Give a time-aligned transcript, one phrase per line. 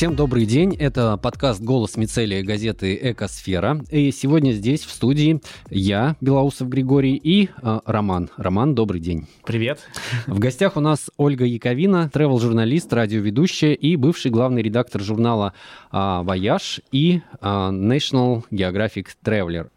[0.00, 0.74] Всем добрый день.
[0.76, 3.84] Это подкаст «Голос мицелия» газеты «Экосфера».
[3.90, 8.30] И сегодня здесь, в студии, я, Белоусов Григорий, и э, Роман.
[8.38, 9.26] Роман, добрый день.
[9.44, 9.80] Привет.
[10.26, 15.52] В гостях у нас Ольга Яковина, тревел-журналист, радиоведущая и бывший главный редактор журнала
[15.92, 19.68] э, «Вояж» и э, National Geographic Traveler.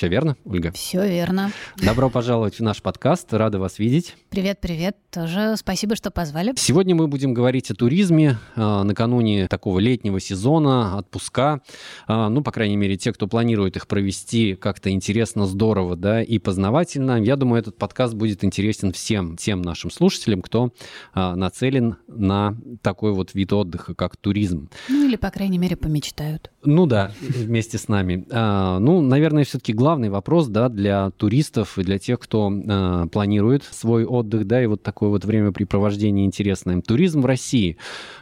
[0.00, 0.72] Все верно, Ольга?
[0.72, 1.52] Все верно.
[1.76, 3.34] Добро пожаловать в наш подкаст.
[3.34, 4.16] Рада вас видеть.
[4.30, 4.96] Привет, привет.
[5.10, 6.54] Тоже спасибо, что позвали.
[6.56, 11.60] Сегодня мы будем говорить о туризме э, накануне такого летнего сезона, отпуска.
[12.08, 16.38] Э, ну, по крайней мере, те, кто планирует их провести как-то интересно, здорово, да, и
[16.38, 17.22] познавательно.
[17.22, 20.72] Я думаю, этот подкаст будет интересен всем тем нашим слушателям, кто
[21.14, 24.70] э, нацелен на такой вот вид отдыха, как туризм.
[24.88, 26.50] Ну, или, по крайней мере, помечтают.
[26.62, 28.26] Ну да, вместе с нами.
[28.30, 33.64] А, ну, наверное, все-таки главный вопрос, да, для туристов и для тех, кто а, планирует
[33.64, 36.80] свой отдых, да, и вот такое вот времяпрепровождение интересное.
[36.80, 37.76] Туризм в России.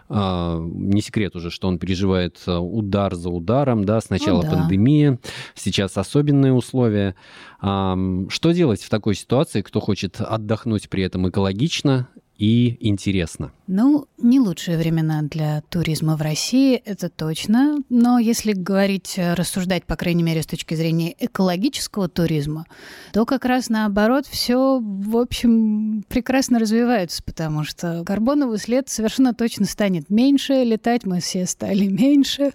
[0.09, 4.57] А, не секрет уже, что он переживает удар за ударом, да, сначала ну, да.
[4.57, 5.19] пандемия,
[5.55, 7.15] сейчас особенные условия.
[7.61, 7.99] А,
[8.31, 12.09] что делать в такой ситуации, кто хочет отдохнуть при этом экологично
[12.39, 13.53] и интересно?
[13.67, 17.79] Ну, не лучшие времена для туризма в России, это точно.
[17.89, 22.65] Но если говорить, э, рассуждать, по крайней мере, с точки зрения экологического туризма,
[23.13, 29.67] то как раз наоборот все, в общем, прекрасно развивается, потому что карбоновый след совершенно точно
[29.67, 32.53] станет меньше, летать мы все стали меньше.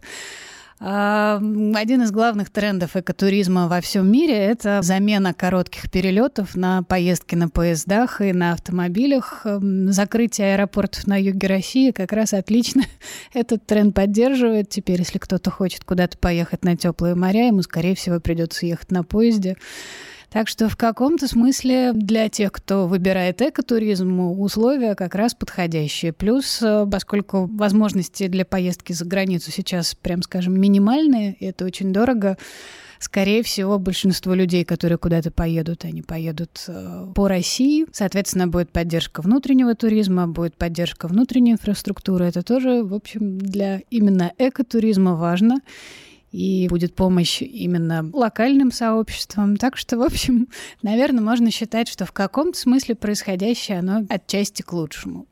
[0.85, 7.47] Один из главных трендов экотуризма во всем мире– это замена коротких перелетов на поездки на
[7.47, 9.45] поездах и на автомобилях.
[9.45, 12.83] Закрытие аэропортов на юге России как раз отлично
[13.33, 14.67] этот тренд поддерживает.
[14.67, 19.05] Теперь, если кто-то хочет куда-то поехать на теплые моря, ему, скорее всего, придется ехать на
[19.05, 19.55] поезде.
[20.33, 26.11] Так что в каком-то смысле для тех, кто выбирает экотуризм, условия как раз подходящие.
[26.11, 31.93] Плюс, э, поскольку возможности для поездки за границу сейчас, прям скажем, минимальные, и это очень
[31.93, 32.39] дорого,
[32.97, 37.85] скорее всего, большинство людей, которые куда-то поедут, они поедут э, по России.
[37.91, 42.25] Соответственно, будет поддержка внутреннего туризма, будет поддержка внутренней инфраструктуры.
[42.25, 45.59] Это тоже, в общем, для именно экотуризма важно
[46.33, 49.55] и будет помощь именно локальным сообществам.
[49.55, 50.47] Так что, в общем,
[50.81, 55.27] наверное, можно считать, что в каком-то смысле происходящее, оно отчасти к лучшему.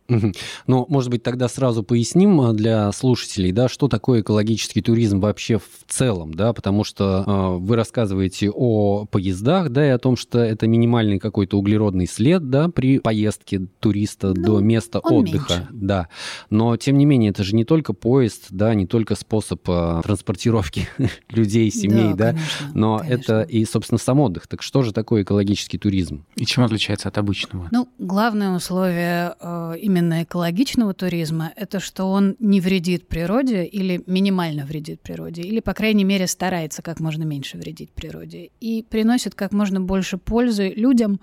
[0.67, 5.57] Ну, может быть, тогда сразу поясним а, для слушателей, да, что такое экологический туризм вообще
[5.57, 10.39] в целом, да, потому что э, вы рассказываете о поездах, да, и о том, что
[10.39, 15.67] это минимальный какой-то углеродный след, да, при поездке туриста ну, до места отдыха, меньше.
[15.71, 16.09] да.
[16.49, 20.87] Но тем не менее, это же не только поезд, да, не только способ э, транспортировки
[21.29, 23.13] людей, семей, да, да конечно, но конечно.
[23.13, 24.47] это и, собственно, сам отдых.
[24.47, 26.25] Так что же такое экологический туризм?
[26.35, 27.67] И чем отличается от обычного?
[27.71, 34.65] Ну, главное условие э, именно экологичного туризма, это что он не вредит природе или минимально
[34.65, 39.51] вредит природе, или, по крайней мере, старается как можно меньше вредить природе и приносит как
[39.51, 41.19] можно больше пользы людям,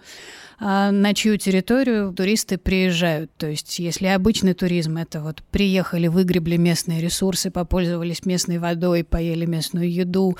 [0.60, 3.30] а, на чью территорию туристы приезжают.
[3.36, 9.46] То есть, если обычный туризм— это вот приехали, выгребли местные ресурсы, попользовались местной водой, поели
[9.58, 10.36] местную еду,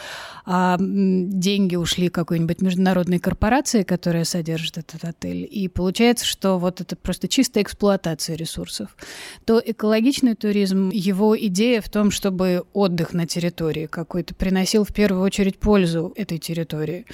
[0.46, 6.94] а деньги ушли какой-нибудь международной корпорации, которая содержит этот отель, и получается, что вот это
[6.96, 8.96] просто чистая эксплуатация ресурсов,
[9.44, 15.22] то экологичный туризм, его идея в том, чтобы отдых на территории какой-то приносил в первую
[15.22, 17.04] очередь пользу этой территории,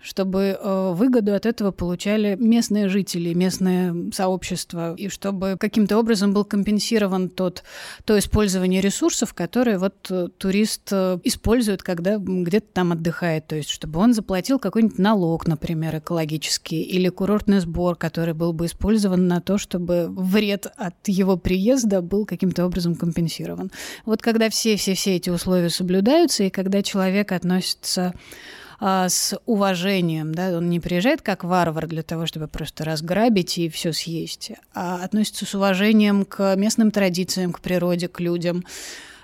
[0.00, 6.44] чтобы э, выгоду от этого получали местные жители, местное сообщество, и чтобы каким-то образом был
[6.44, 7.64] компенсирован тот,
[8.04, 13.46] то использование ресурсов, которые вот э, турист э, использует, когда где-то там отдыхает.
[13.46, 18.66] То есть, чтобы он заплатил какой-нибудь налог, например, экологический, или курортный сбор, который был бы
[18.66, 23.70] использован на то, чтобы вред от его приезда был каким-то образом компенсирован.
[24.04, 28.14] Вот когда все-все-все эти условия соблюдаются, и когда человек относится
[28.80, 33.68] а, с уважением, да, он не приезжает как варвар для того, чтобы просто разграбить и
[33.68, 38.64] все съесть, а относится с уважением к местным традициям, к природе, к людям,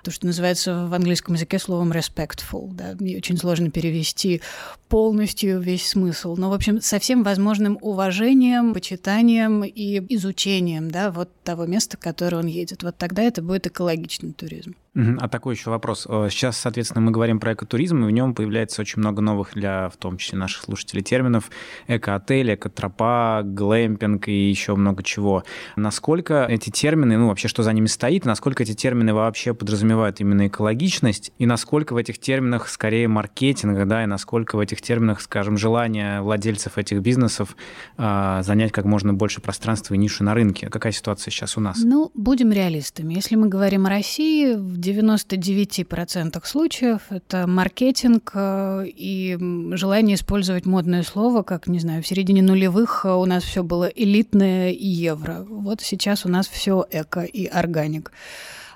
[0.04, 2.72] то, что называется в английском языке словом respectful.
[2.72, 2.94] Да?
[3.00, 4.42] Мне очень сложно перевести
[4.88, 6.36] полностью весь смысл.
[6.36, 12.00] Но, в общем, со всем возможным уважением, почитанием и изучением да, вот того места, в
[12.00, 12.82] которое он едет.
[12.82, 14.74] Вот тогда это будет экологичный туризм.
[14.94, 16.06] А такой еще вопрос.
[16.08, 19.88] Э, сейчас, соответственно, мы говорим про экотуризм, и в нем появляется очень много новых для,
[19.88, 21.50] в том числе, наших слушателей терминов.
[21.88, 25.42] Эко-отель, эко-тропа, глэмпинг и еще много чего.
[25.74, 30.46] Насколько эти термины, ну, вообще, что за ними стоит, насколько эти термины вообще подразумевают именно
[30.46, 35.58] экологичность, и насколько в этих терминах скорее маркетинг, да, и насколько в этих терминах, скажем,
[35.58, 37.56] желание владельцев этих бизнесов
[37.98, 40.68] э, занять как можно больше пространства и ниши на рынке.
[40.68, 41.78] Какая ситуация сейчас у нас?
[41.82, 43.14] Ну, будем реалистами.
[43.14, 49.38] Если мы говорим о России, в 99% случаев это маркетинг э, и
[49.72, 54.70] желание использовать модное слово, как, не знаю, в середине нулевых у нас все было элитное
[54.70, 55.46] и евро.
[55.48, 58.12] Вот сейчас у нас все эко и органик.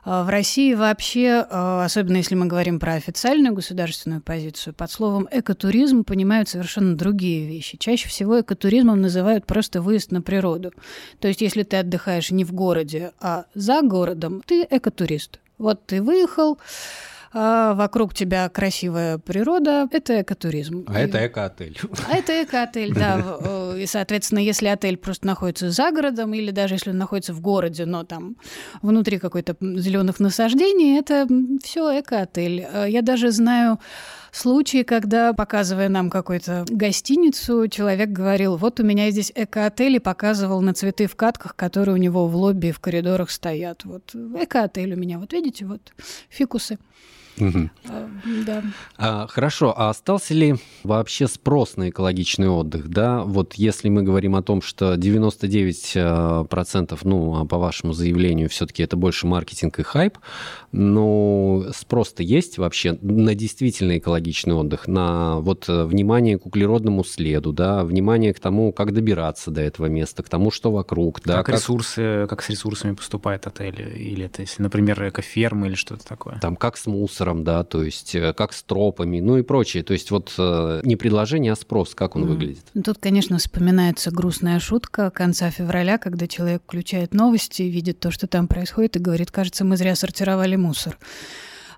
[0.04, 5.28] А, в России вообще, а, особенно если мы говорим про официальную государственную позицию, под словом
[5.30, 7.76] экотуризм понимают совершенно другие вещи.
[7.76, 10.72] Чаще всего экотуризмом называют просто выезд на природу.
[11.20, 15.40] То есть если ты отдыхаешь не в городе, а за городом, ты экотурист.
[15.58, 16.58] Вот ты выехал,
[17.32, 20.86] а вокруг тебя красивая природа, это экотуризм.
[20.88, 21.04] А и...
[21.04, 21.78] это эко-отель.
[22.08, 23.74] А это эко-отель, да.
[23.76, 27.84] И, соответственно, если отель просто находится за городом, или даже если он находится в городе,
[27.84, 28.36] но там
[28.80, 31.28] внутри какой-то зеленых насаждений, это
[31.62, 32.66] все эко-отель.
[32.72, 33.78] А я даже знаю
[34.32, 40.60] случаи, когда, показывая нам какую-то гостиницу, человек говорил, вот у меня здесь эко-отель, и показывал
[40.60, 43.84] на цветы в катках, которые у него в лобби в коридорах стоят.
[43.84, 45.92] Вот эко-отель у меня, вот видите, вот
[46.28, 46.78] фикусы.
[47.40, 47.70] Угу.
[47.88, 48.08] А,
[48.46, 48.62] да.
[48.96, 52.88] А, хорошо, а остался ли вообще спрос на экологичный отдых?
[52.88, 58.82] Да, вот если мы говорим о том, что 99%, ну, а по вашему заявлению, все-таки
[58.82, 60.18] это больше маркетинг и хайп,
[60.72, 67.52] но спрос-то есть вообще на действительно экологичный отдых, на вот э, внимание к углеродному следу,
[67.52, 71.38] да, внимание к тому, как добираться до этого места, к тому, что вокруг, да.
[71.38, 71.54] Как, как...
[71.56, 76.38] ресурсы, как с ресурсами поступает отель, или это, если, например, экофермы или что-то такое?
[76.40, 79.82] Там как с мусором, мусором, да, то есть э, как с тропами, ну и прочее.
[79.82, 82.26] То есть вот э, не предложение, а спрос, как он mm.
[82.26, 82.64] выглядит.
[82.74, 88.26] Ну, тут, конечно, вспоминается грустная шутка конца февраля, когда человек включает новости, видит то, что
[88.26, 90.98] там происходит, и говорит, кажется, мы зря сортировали мусор.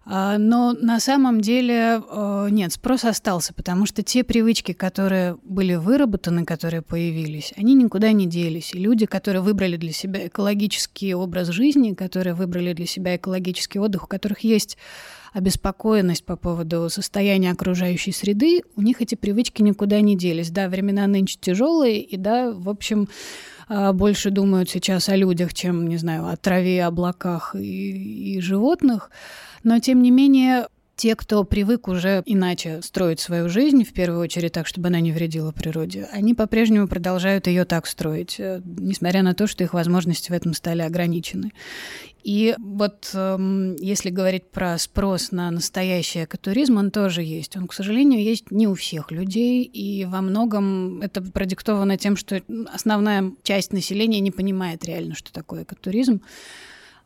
[0.06, 5.74] А, но на самом деле э, нет, спрос остался, потому что те привычки, которые были
[5.74, 8.74] выработаны, которые появились, они никуда не делись.
[8.74, 14.04] И люди, которые выбрали для себя экологический образ жизни, которые выбрали для себя экологический отдых,
[14.04, 14.78] у которых есть
[15.32, 20.50] обеспокоенность по поводу состояния окружающей среды, у них эти привычки никуда не делись.
[20.50, 23.08] Да, времена нынче тяжелые, и да, в общем,
[23.68, 29.10] а, больше думают сейчас о людях, чем, не знаю, о траве, облаках и, и животных.
[29.62, 30.66] Но, тем не менее,
[31.00, 35.12] те, кто привык уже иначе строить свою жизнь, в первую очередь так, чтобы она не
[35.12, 40.30] вредила природе, они по-прежнему продолжают ее так строить, э, несмотря на то, что их возможности
[40.30, 41.52] в этом стали ограничены.
[42.22, 47.56] И вот эм, если говорить про спрос на настоящий экотуризм, он тоже есть.
[47.56, 52.42] Он, к сожалению, есть не у всех людей, и во многом это продиктовано тем, что
[52.74, 56.20] основная часть населения не понимает реально, что такое экотуризм.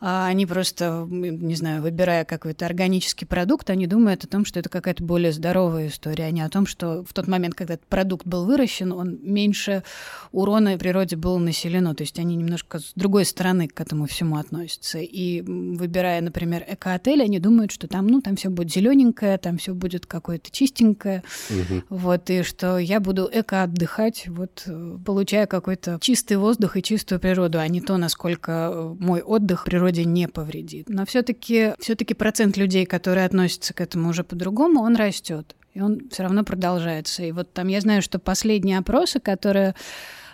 [0.07, 4.69] А они просто, не знаю, выбирая какой-то органический продукт, они думают о том, что это
[4.69, 8.27] какая-то более здоровая история, а не о том, что в тот момент, когда этот продукт
[8.27, 9.83] был выращен, он меньше
[10.31, 11.95] урона природе было населено.
[11.95, 14.99] То есть они немножко с другой стороны к этому всему относятся.
[14.99, 19.73] И выбирая, например, эко-отель, они думают, что там, ну, там все будет зелененькое, там все
[19.73, 21.23] будет какое-то чистенькое.
[21.49, 21.83] Угу.
[21.89, 24.69] Вот, и что я буду эко-отдыхать, вот,
[25.07, 30.05] получая какой-то чистый воздух и чистую природу, а не то, насколько мой отдых природе природе
[30.05, 30.89] не повредит.
[30.89, 35.55] Но все-таки все процент людей, которые относятся к этому уже по-другому, он растет.
[35.75, 37.25] И он все равно продолжается.
[37.25, 39.75] И вот там я знаю, что последние опросы, которые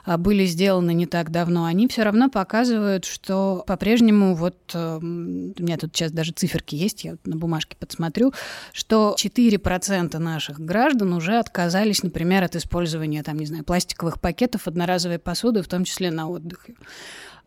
[0.04, 5.02] а, были сделаны не так давно, они все равно показывают, что по-прежнему вот э, у
[5.02, 8.32] меня тут сейчас даже циферки есть, я на бумажке подсмотрю,
[8.72, 15.18] что 4% наших граждан уже отказались, например, от использования там, не знаю, пластиковых пакетов, одноразовой
[15.18, 16.74] посуды, в том числе на отдыхе.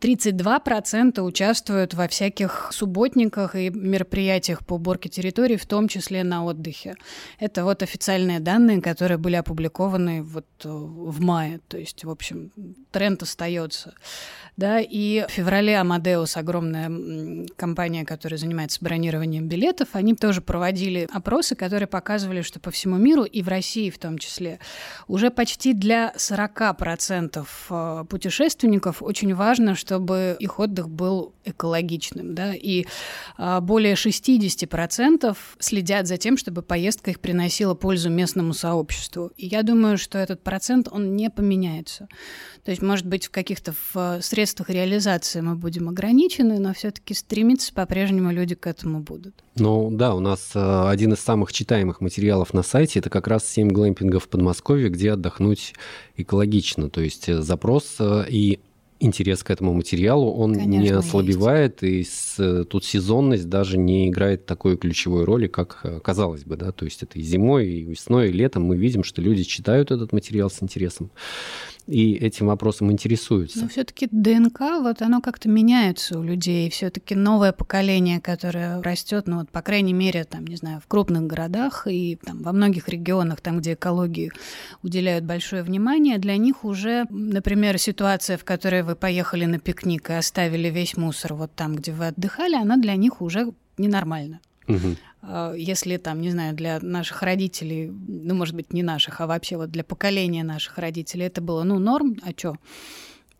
[0.04, 6.94] 32% участвуют во всяких субботниках и мероприятиях по уборке территории, в том числе на отдыхе.
[7.38, 11.60] Это вот официальные данные, которые были опубликованы вот э, в мае.
[11.68, 12.52] То есть, в общем,
[12.90, 13.94] тренд остается.
[14.56, 21.56] Да, и в феврале Амадеус, огромная компания, которая занимается бронированием билетов, они тоже проводили опросы,
[21.56, 24.60] которые показывали, что по всему миру и в России в том числе
[25.08, 32.86] уже почти для 40% э, путешественников очень важно, чтобы их отдых был экологичным, да, и
[33.36, 39.30] а, более 60% следят за тем, чтобы поездка их приносила пользу местному сообществу.
[39.36, 42.08] И я думаю, что этот процент, он не поменяется.
[42.64, 47.72] То есть, может быть, в каких-то в средствах реализации мы будем ограничены, но все-таки стремиться
[47.72, 49.34] по-прежнему люди к этому будут.
[49.56, 53.48] Ну да, у нас э, один из самых читаемых материалов на сайте это как раз
[53.48, 55.72] 7 глэмпингов в Подмосковье, где отдохнуть
[56.18, 56.90] экологично.
[56.90, 58.60] То есть э, запрос э, и
[59.00, 62.38] интерес к этому материалу, он Конечно, не ослабевает, есть.
[62.38, 66.84] и тут сезонность даже не играет такой ключевой роли, как э, казалось бы, да, то
[66.84, 70.50] есть это и зимой, и весной, и летом мы видим, что люди читают этот материал
[70.50, 71.10] с интересом
[71.86, 73.60] и этим вопросом интересуются.
[73.60, 76.70] Но все-таки ДНК, вот оно как-то меняется у людей.
[76.70, 81.26] Все-таки новое поколение, которое растет, ну вот, по крайней мере, там, не знаю, в крупных
[81.26, 84.32] городах и там, во многих регионах, там, где экологии
[84.82, 90.14] уделяют большое внимание, для них уже, например, ситуация, в которой вы поехали на пикник и
[90.14, 94.40] оставили весь мусор вот там, где вы отдыхали, она для них уже ненормальна.
[94.66, 94.96] Угу.
[95.56, 99.70] Если там, не знаю, для наших родителей, ну, может быть, не наших, а вообще вот
[99.70, 102.56] для поколения наших родителей это было, ну, норм, а чё?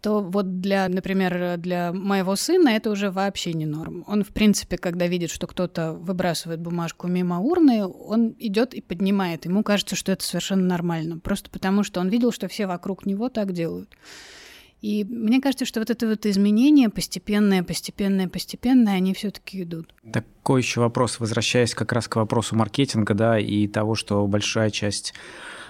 [0.04, 4.04] то вот для, например, для моего сына это уже вообще не норм.
[4.06, 9.46] Он, в принципе, когда видит, что кто-то выбрасывает бумажку мимо урны, он идет и поднимает.
[9.46, 13.30] Ему кажется, что это совершенно нормально, просто потому что он видел, что все вокруг него
[13.30, 13.96] так делают.
[14.84, 19.94] И мне кажется, что вот это вот изменение постепенное, постепенное, постепенное, они все-таки идут.
[20.12, 25.14] Такой еще вопрос, возвращаясь как раз к вопросу маркетинга, да, и того, что большая часть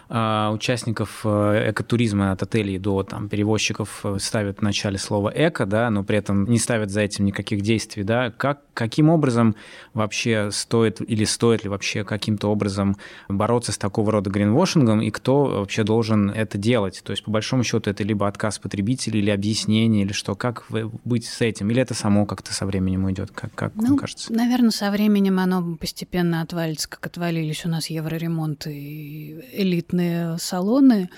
[0.09, 5.67] а, участников э, экотуризма от отелей до там, перевозчиков э, ставят в начале слово «эко»,
[5.67, 8.05] да, но при этом не ставят за этим никаких действий.
[8.05, 8.31] Да.
[8.31, 9.57] Как, каким образом
[9.95, 12.97] вообще стоит или стоит ли вообще каким-то образом
[13.29, 17.01] бороться с такого рода гринвошингом и кто вообще должен это делать?
[17.03, 20.35] То есть, по большому счету, это либо отказ потребителей, или объяснение, или что?
[20.35, 20.67] Как
[21.05, 21.71] быть с этим?
[21.71, 23.31] Или это само как-то со временем уйдет?
[23.31, 24.33] Как, как ну, вам кажется?
[24.33, 31.11] Наверное, со временем оно постепенно отвалится, как отвалились у нас евроремонты и элитные элитные салоны.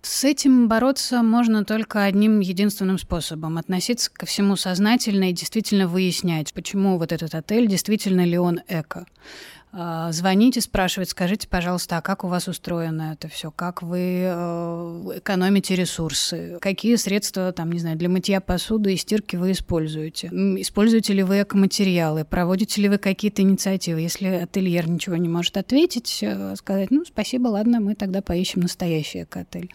[0.00, 6.54] С этим бороться можно только одним единственным способом– относиться ко всему сознательно и действительно выяснять,
[6.54, 9.06] почему вот этот отель, действительно ли он эко.
[9.70, 15.18] А, звоните, спрашивать, скажите, пожалуйста, а как у вас устроено это все, как вы э,
[15.18, 21.12] экономите ресурсы, какие средства, там, не знаю, для мытья посуды и стирки вы используете, используете
[21.12, 24.00] ли вы экоматериалы, проводите ли вы какие-то инициативы.
[24.00, 29.24] Если ательер ничего не может ответить, э, сказать, ну, спасибо, ладно, мы тогда поищем настоящий
[29.24, 29.70] эко-отель.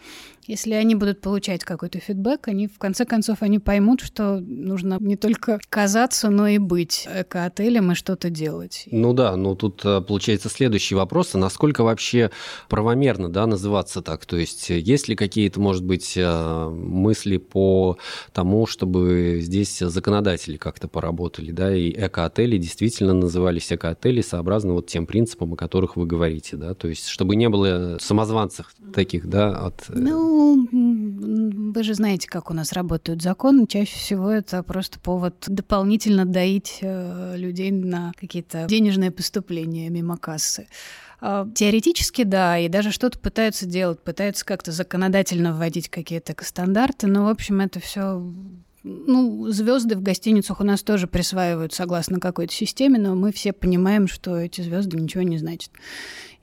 [0.48, 5.16] Если они будут получать какой-то фидбэк, они в конце концов они поймут, что нужно не
[5.16, 8.88] только казаться, но и быть эко-отелем и что-то делать.
[8.92, 12.32] Ну да, но тут э, получается следующий вопрос, а насколько вообще
[12.70, 14.26] правомерно да, называться так?
[14.26, 17.98] То есть есть ли какие-то, может быть, э, мысли по
[18.34, 25.06] тому, чтобы здесь законодатели как-то поработали, да, и эко-отели действительно назывались эко-отели сообразно вот тем
[25.06, 29.90] принципам, о которых вы говорите, да, то есть чтобы не было самозванцев таких, да, от...
[29.90, 33.68] Э, ну, ну, вы же знаете, как у нас работают законы.
[33.68, 40.68] Чаще всего это просто повод дополнительно доить э, людей на какие-то денежные поступления мимо кассы.
[41.22, 47.26] А, теоретически, да, и даже что-то пытаются делать, пытаются как-то законодательно вводить какие-то стандарты, но,
[47.26, 48.22] в общем, это все
[48.84, 54.08] ну, звезды в гостиницах у нас тоже присваивают согласно какой-то системе, но мы все понимаем,
[54.08, 55.72] что эти звезды ничего не значат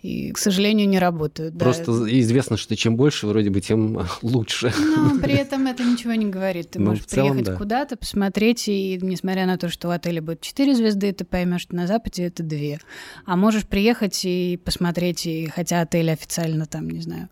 [0.03, 1.59] и, к сожалению, не работают.
[1.59, 2.21] Просто да.
[2.21, 4.73] известно, что чем больше, вроде бы, тем лучше.
[4.79, 6.71] Но при этом это ничего не говорит.
[6.71, 7.57] Ты ну, можешь целом, приехать да.
[7.57, 11.77] куда-то, посмотреть, и несмотря на то, что в отеле будет 4 звезды, ты поймешь, что
[11.77, 12.79] на Западе это 2.
[13.27, 17.29] А можешь приехать и посмотреть, и хотя отель официально там, не знаю,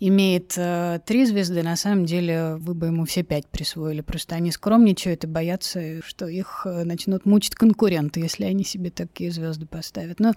[0.00, 4.00] имеет э, 3 звезды, на самом деле вы бы ему все 5 присвоили.
[4.00, 9.30] Просто они скромничают и боятся, что их э, начнут мучить конкуренты, если они себе такие
[9.30, 10.18] звезды поставят.
[10.18, 10.32] Ну,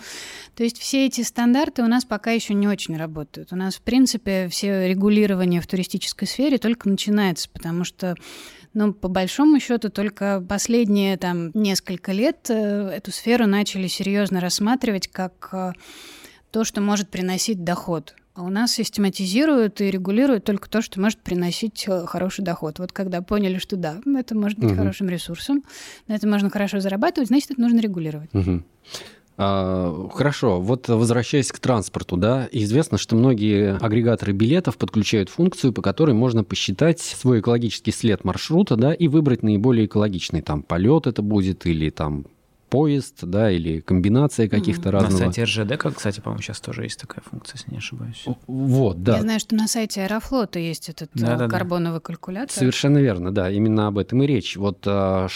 [0.55, 3.53] то есть все эти стандарты стандарты у нас пока еще не очень работают.
[3.53, 8.15] У нас, в принципе, все регулирование в туристической сфере только начинается, потому что
[8.73, 15.07] ну, по большому счету, только последние там несколько лет э, эту сферу начали серьезно рассматривать
[15.07, 15.73] как э,
[16.51, 18.15] то, что может приносить доход.
[18.35, 22.77] А у нас систематизируют и регулируют только то, что может приносить э, хороший доход.
[22.79, 24.77] Вот когда поняли, что да, это может быть угу.
[24.77, 25.63] хорошим ресурсом,
[26.07, 28.29] на это можно хорошо зарабатывать, значит, это нужно регулировать.
[28.33, 28.63] Угу.
[29.41, 35.81] А, хорошо, вот возвращаясь к транспорту, да, известно, что многие агрегаторы билетов подключают функцию, по
[35.81, 41.21] которой можно посчитать свой экологический след маршрута, да, и выбрать наиболее экологичный, там, полет это
[41.21, 42.25] будет или там
[42.69, 44.91] поезд, да, или комбинация каких-то mm.
[44.91, 45.13] разных.
[45.13, 48.25] На сайте РЖД, как, кстати, по-моему, сейчас тоже есть такая функция, если не ошибаюсь.
[48.45, 49.15] Вот, да.
[49.15, 52.01] Я знаю, что на сайте Аэрофлота есть этот да, да, карбоновый да.
[52.01, 52.51] калькулятор.
[52.51, 54.57] Совершенно верно, да, именно об этом и речь.
[54.57, 55.27] Вот а,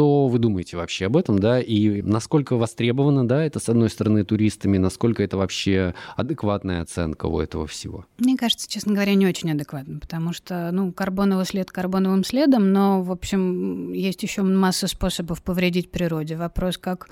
[0.00, 4.24] Что вы думаете вообще об этом, да, и насколько востребовано, да, это, с одной стороны,
[4.24, 8.06] туристами, насколько это вообще адекватная оценка у этого всего?
[8.16, 13.02] Мне кажется, честно говоря, не очень адекватно, потому что, ну, карбоновый след карбоновым следом, но,
[13.02, 16.34] в общем, есть еще масса способов повредить природе.
[16.34, 17.10] Вопрос, как,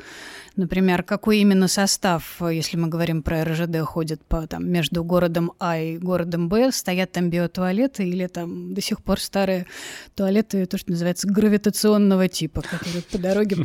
[0.56, 5.78] например, какой именно состав, если мы говорим про РЖД, ходит по, там, между городом А
[5.78, 9.66] и городом Б, стоят там биотуалеты или там до сих пор старые
[10.14, 13.56] туалеты, то, что называется, гравитационного типа, которые по дороге,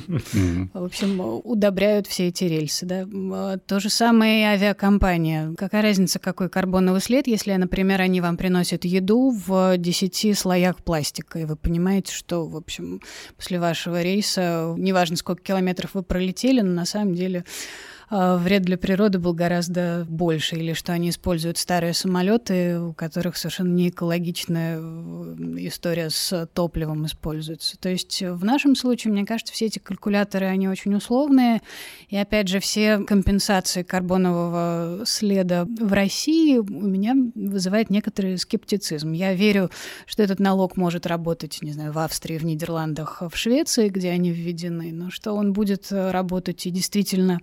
[0.73, 2.85] в общем, удобряют все эти рельсы.
[2.85, 3.57] Да?
[3.65, 5.53] То же самое и авиакомпания.
[5.57, 11.39] Какая разница, какой карбоновый след, если, например, они вам приносят еду в 10 слоях пластика,
[11.39, 13.01] и вы понимаете, что, в общем,
[13.35, 18.77] после вашего рейса, неважно, сколько километров вы пролетели, но на самом деле а, вред для
[18.77, 24.77] природы был гораздо больше, или что они используют старые самолеты, у которых совершенно не экологичная
[24.77, 27.77] э, история с топливом используется.
[27.79, 31.61] То есть в нашем случае, мне кажется, все эти калькуляторы, они очень условные,
[32.09, 39.11] и опять же, все компенсации карбонового следа в России у меня вызывает некоторый скептицизм.
[39.13, 39.71] Я верю,
[40.05, 44.31] что этот налог может работать, не знаю, в Австрии, в Нидерландах, в Швеции, где они
[44.31, 47.39] введены, но что он будет работать и действительно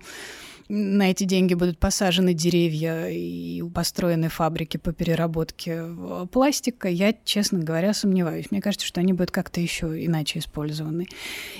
[0.71, 5.83] на эти деньги будут посажены деревья и построены фабрики по переработке
[6.31, 8.51] пластика, я, честно говоря, сомневаюсь.
[8.51, 11.07] Мне кажется, что они будут как-то еще иначе использованы.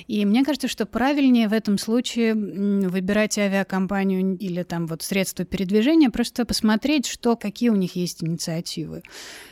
[0.06, 6.08] И мне кажется, что правильнее в этом случае выбирать авиакомпанию или там вот средства передвижения,
[6.08, 9.02] просто посмотреть, что, какие у них есть инициативы,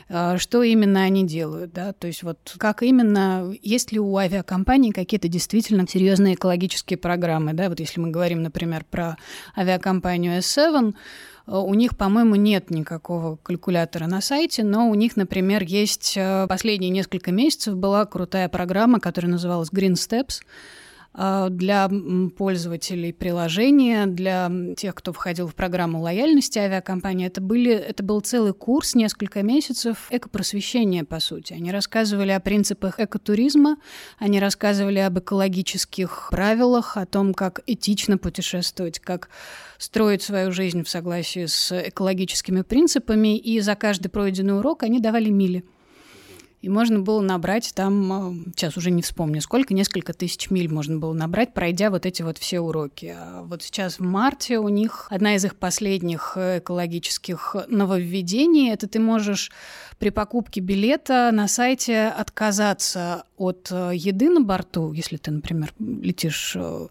[0.09, 4.91] а, что именно они делают, да, то есть вот как именно, есть ли у авиакомпаний
[4.91, 9.17] какие-то действительно серьезные экологические программы, да, вот если мы говорим, например, про
[9.55, 10.93] авиакомпанию S7,
[11.47, 16.45] э, у них, по-моему, нет никакого калькулятора на сайте, но у них, например, есть э,
[16.47, 20.41] последние несколько месяцев была крутая программа, которая называлась Green Steps,
[21.13, 21.89] для
[22.37, 27.27] пользователей приложения, для тех, кто входил в программу лояльности авиакомпании.
[27.27, 31.53] Это, были, это был целый курс, несколько месяцев экопросвещения, по сути.
[31.53, 33.77] Они рассказывали о принципах экотуризма,
[34.19, 39.29] они рассказывали об экологических правилах, о том, как этично путешествовать, как
[39.77, 45.29] строить свою жизнь в согласии с экологическими принципами, и за каждый пройденный урок они давали
[45.29, 45.65] мили.
[46.61, 50.97] И можно было набрать там, а, сейчас уже не вспомню, сколько, несколько тысяч миль можно
[50.97, 53.15] было набрать, пройдя вот эти вот все уроки.
[53.17, 58.87] А вот сейчас в марте у них одна из их последних э, экологических нововведений– это
[58.87, 59.51] ты можешь
[59.97, 66.53] при покупке билета на сайте отказаться от э, еды на борту, если ты, например, летишь
[66.55, 66.87] э,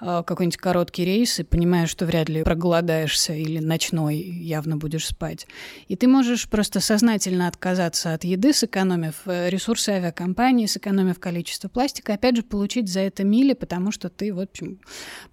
[0.00, 5.46] какой-нибудь короткий рейс и понимаешь, что вряд ли проголодаешься или ночной явно будешь спать.
[5.88, 12.14] И ты можешь просто сознательно отказаться от еды, сэкономив э, ресурсы авиакомпании, сэкономив количество пластика,
[12.14, 14.80] опять же, получить за это мили, потому что ты, в общем,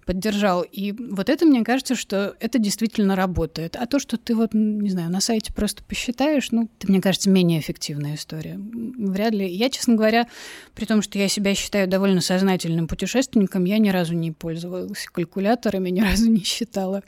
[0.04, 0.62] поддержал.
[0.62, 3.74] И вот это, мне кажется, что это действительно работает.
[3.74, 7.30] А то, что ты вот, не знаю, на сайте просто посчитаешь, ну, это, мне кажется,
[7.30, 8.58] менее эффективная история.
[8.58, 9.48] Вряд ли.
[9.48, 10.28] Я, честно говоря,
[10.74, 15.06] при том, что я себя считаю довольно сознательным путешественником, я ни разу не пользуюсь пользовалась
[15.12, 17.02] калькуляторами, ни разу не считала,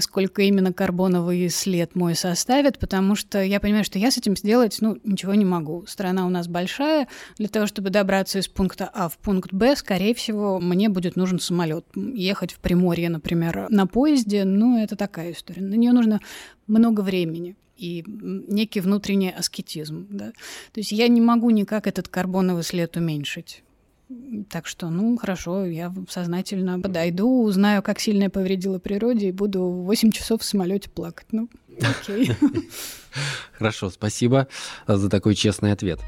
[0.00, 4.78] сколько именно карбоновый след мой составит, потому что я понимаю, что я с этим сделать
[4.80, 5.84] ну, ничего не могу.
[5.86, 7.08] Страна у нас большая.
[7.36, 11.38] Для того, чтобы добраться из пункта А в пункт Б, скорее всего, мне будет нужен
[11.38, 11.84] самолет.
[11.94, 15.62] Ехать в Приморье, например, на поезде, ну, это такая история.
[15.62, 16.20] На нее нужно
[16.66, 20.06] много времени и некий внутренний аскетизм.
[20.10, 20.32] Да?
[20.72, 23.62] То есть я не могу никак этот карбоновый след уменьшить.
[24.48, 29.62] Так что, ну, хорошо, я сознательно подойду, узнаю, как сильно я повредила природе, и буду
[29.68, 31.26] 8 часов в самолете плакать.
[31.32, 32.32] Ну, окей.
[33.52, 34.48] Хорошо, спасибо
[34.86, 36.00] за такой честный ответ.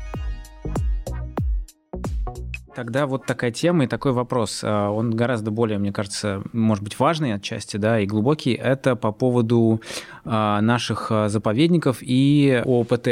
[2.75, 4.61] Тогда вот такая тема и такой вопрос.
[4.63, 8.53] А, он гораздо более, мне кажется, может быть, важный отчасти, да, и глубокий.
[8.53, 9.81] Это по поводу
[10.25, 13.09] а, наших а, заповедников и ОПТ.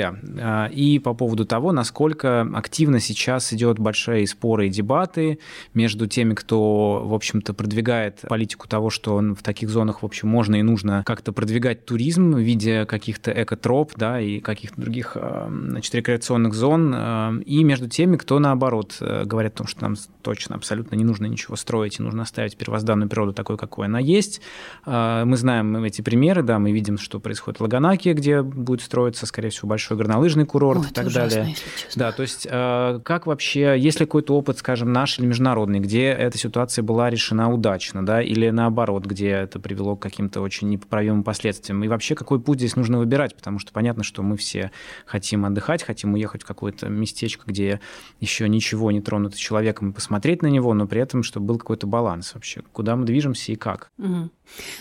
[0.71, 5.41] И по поводу того, насколько активно сейчас идет большие споры и дебаты
[5.75, 10.57] между теми, кто, в общем-то, продвигает политику того, что в таких зонах, в общем, можно
[10.57, 16.55] и нужно как-то продвигать туризм в виде каких-то экотроп, да, и каких-то других, значит, рекреационных
[16.55, 21.05] зон, и между теми, кто, наоборот, говорит говорят о том, что нам точно абсолютно не
[21.05, 24.41] нужно ничего строить, и нужно оставить первозданную природу такой, какой она есть.
[24.85, 29.27] А, мы знаем эти примеры, да, мы видим, что происходит в Лаганаке, где будет строиться,
[29.27, 31.57] скорее всего, большой горнолыжный курорт Ой, и так ужасно, далее.
[31.97, 36.07] Да, то есть а, как вообще, есть ли какой-то опыт, скажем, наш или международный, где
[36.07, 41.25] эта ситуация была решена удачно, да, или наоборот, где это привело к каким-то очень непоправимым
[41.25, 41.83] последствиям?
[41.85, 43.35] И вообще, какой путь здесь нужно выбирать?
[43.35, 44.71] Потому что понятно, что мы все
[45.07, 47.81] хотим отдыхать, хотим уехать в какое-то местечко, где
[48.21, 51.87] еще ничего не тронуто человеком и посмотреть на него, но при этом, чтобы был какой-то
[51.87, 53.91] баланс вообще, куда мы движемся и как.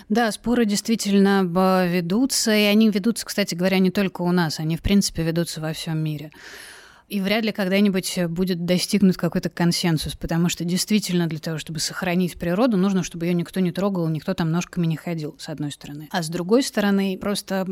[0.09, 1.43] Да, споры действительно
[1.87, 5.73] ведутся, и они ведутся, кстати говоря, не только у нас, они, в принципе, ведутся во
[5.73, 6.31] всем мире.
[7.07, 12.37] И вряд ли когда-нибудь будет достигнут какой-то консенсус, потому что действительно для того, чтобы сохранить
[12.37, 16.09] природу, нужно, чтобы ее никто не трогал, никто там ножками не ходил, с одной стороны.
[16.11, 17.65] А с другой стороны, просто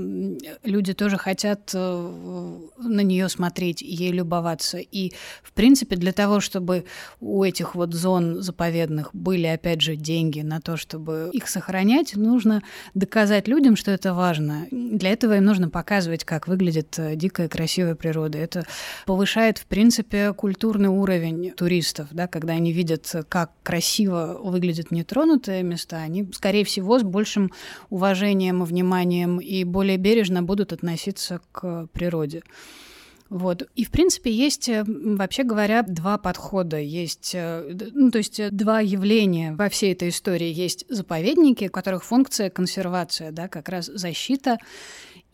[0.64, 4.78] люди тоже хотят э, на нее смотреть, ей любоваться.
[4.78, 5.12] И,
[5.44, 6.86] в принципе, для того, чтобы
[7.20, 12.64] у этих вот зон заповедных были, опять же, деньги на то, чтобы их сохранять, нужно
[12.94, 14.68] доказать людям, что это важно.
[14.72, 18.38] Для этого им нужно показывать, как выглядит э, дикая красивая природа.
[18.38, 18.66] Это
[19.06, 25.64] повышает повышает, в принципе, культурный уровень туристов, да, когда они видят, как красиво выглядят нетронутые
[25.64, 27.52] места, они, скорее всего, с большим
[27.90, 32.44] уважением и вниманием и более бережно будут относиться к природе.
[33.32, 33.68] Вот.
[33.76, 36.78] И, в принципе, есть, вообще говоря, два подхода.
[36.78, 40.54] Есть, э, ну, то есть два явления во всей этой истории.
[40.54, 44.60] Есть заповедники, у которых функция консервация, да, как раз защита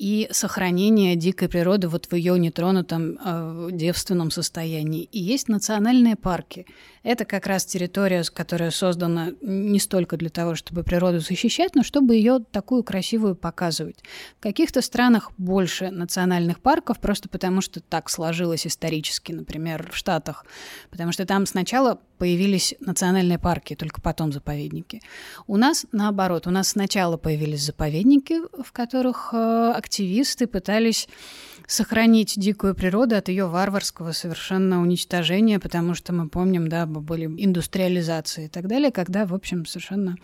[0.01, 5.03] и сохранение дикой природы вот в ее нетронутом э, девственном состоянии.
[5.03, 6.65] И есть национальные парки.
[7.03, 12.15] Это как раз территория, которая создана не столько для того, чтобы природу защищать, но чтобы
[12.15, 14.03] ее такую красивую показывать.
[14.37, 20.45] В каких-то странах больше национальных парков, просто потому что так сложилось исторически, например, в Штатах,
[20.91, 25.01] потому что там сначала появились национальные парки, только потом заповедники.
[25.47, 31.09] У нас наоборот, у нас сначала появились заповедники, в которых э, активисты пытались
[31.71, 38.45] сохранить дикую природу от ее варварского совершенно уничтожения, потому что мы помним, да, были индустриализации
[38.45, 40.17] и так далее, когда, в общем, совершенно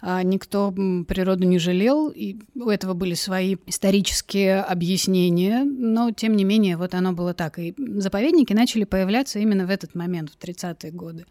[0.00, 6.44] а, никто природу не жалел, и у этого были свои исторические объяснения, но тем не
[6.44, 7.58] менее вот оно было так.
[7.58, 11.26] И заповедники начали появляться именно в этот момент, в 30-е годы,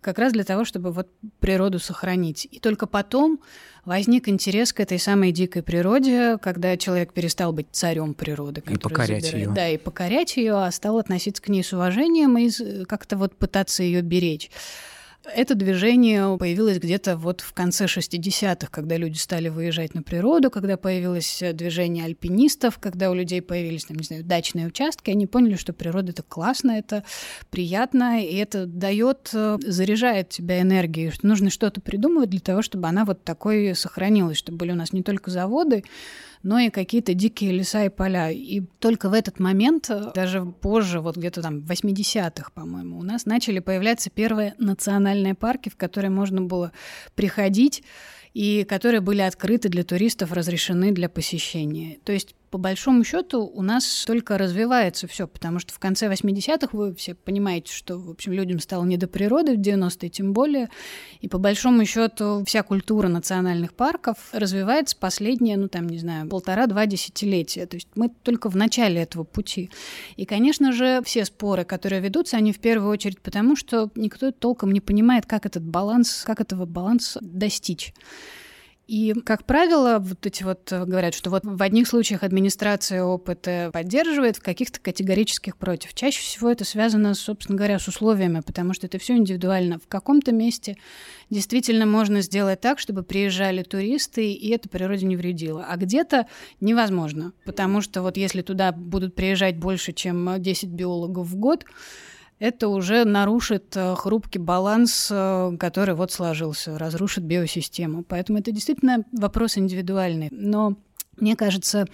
[0.00, 1.08] как раз для того, чтобы вот
[1.40, 2.46] природу сохранить.
[2.50, 3.40] И только потом
[3.84, 8.62] возник интерес к этой самой дикой природе, когда человек перестал быть царем природы.
[8.68, 9.54] И покорять забирает, ее.
[9.54, 13.82] Да, и покорять ее, а стал относиться к ней с уважением и как-то вот пытаться
[13.82, 14.50] ее беречь.
[15.24, 20.76] Это движение появилось где-то вот в конце 60-х, когда люди стали выезжать на природу, когда
[20.76, 25.72] появилось движение альпинистов, когда у людей появились, там, не знаю, дачные участки, они поняли, что
[25.72, 27.02] природа это классно, это
[27.50, 32.86] приятно, и это дает, э, заряжает тебя энергией, что нужно что-то придумывать для того, чтобы
[32.86, 35.82] она вот такой сохранилась, чтобы были у нас не только заводы,
[36.42, 38.30] но и какие-то дикие леса и поля.
[38.30, 43.02] И только в этот момент, э, даже позже, вот где-то там в 80-х, по-моему, у
[43.02, 46.72] нас начали появляться первые национальные парки, в которые можно было
[47.14, 47.82] приходить
[48.34, 51.98] и которые были открыты для туристов, разрешены для посещения.
[52.04, 56.68] То есть по большому счету у нас только развивается все, потому что в конце 80-х
[56.72, 60.70] вы все понимаете, что, в общем, людям стало не до природы, в 90-е тем более,
[61.20, 66.86] и по большому счету вся культура национальных парков развивается последние, ну там, не знаю, полтора-два
[66.86, 69.68] десятилетия, то есть мы только в начале этого пути.
[70.16, 74.72] И, конечно же, все споры, которые ведутся, они в первую очередь потому, что никто толком
[74.72, 77.92] не понимает, как этот баланс, как этого баланса достичь.
[78.86, 83.48] И, как правило, вот эти вот э, говорят, что вот в одних случаях администрация опыт
[83.72, 85.92] поддерживает, в каких-то категорических против.
[85.92, 89.80] Чаще всего это связано, собственно говоря, с условиями, потому что это все индивидуально.
[89.80, 90.76] В каком-то месте
[91.30, 95.66] действительно можно сделать так, чтобы приезжали туристы, и это природе не вредило.
[95.68, 96.26] А где-то
[96.60, 101.64] невозможно, потому что вот если туда будут приезжать больше, чем 10 биологов в год,
[102.38, 108.04] это уже нарушит э, хрупкий баланс, э, который вот сложился, разрушит биосистему.
[108.04, 110.28] Поэтому это действительно вопрос индивидуальный.
[110.30, 110.76] Но
[111.16, 111.86] мне кажется,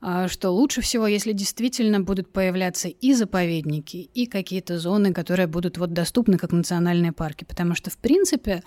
[0.00, 5.78] а, что лучше всего, если действительно будут появляться и заповедники, и какие-то зоны, которые будут
[5.78, 7.44] вот доступны как национальные парки.
[7.44, 8.62] Потому что, в принципе,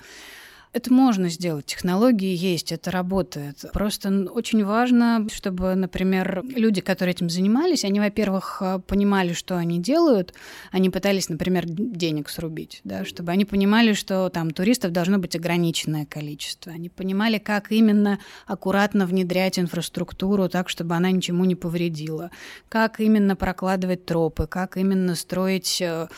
[0.75, 3.63] это можно сделать, технологии есть, это работает.
[3.71, 9.79] Просто очень важно, чтобы, например, люди, которые этим занимались, они, во-первых, э, понимали, что они
[9.79, 10.33] делают,
[10.71, 16.05] они пытались, например, денег срубить, да, чтобы они понимали, что там туристов должно быть ограниченное
[16.05, 22.31] количество, они понимали, как именно аккуратно внедрять инфраструктуру так, чтобы она ничему не повредила,
[22.67, 26.09] как именно прокладывать тропы, как именно строить э,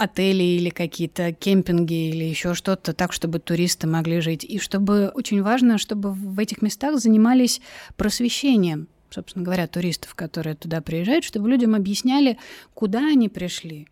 [0.00, 4.44] отели или какие-то кемпинги или еще что-то так, чтобы туристы могли жить.
[4.44, 7.60] И чтобы очень важно, чтобы в этих местах занимались
[7.96, 12.38] просвещением, собственно говоря, туристов, которые туда приезжают, чтобы людям объясняли,
[12.72, 13.88] куда они пришли.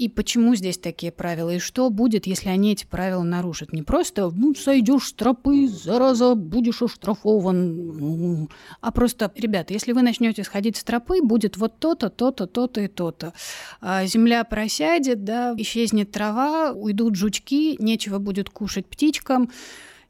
[0.00, 1.50] И почему здесь такие правила?
[1.50, 3.74] И что будет, если они эти правила нарушат?
[3.74, 8.48] Не просто ну, сойдешь с тропы, зараза, будешь оштрафован.
[8.80, 12.88] А просто, ребята, если вы начнете сходить с тропы, будет вот то-то, то-то, то-то и
[12.88, 13.34] то-то.
[13.82, 19.50] А земля просядет, да, исчезнет трава, уйдут жучки, нечего будет кушать птичкам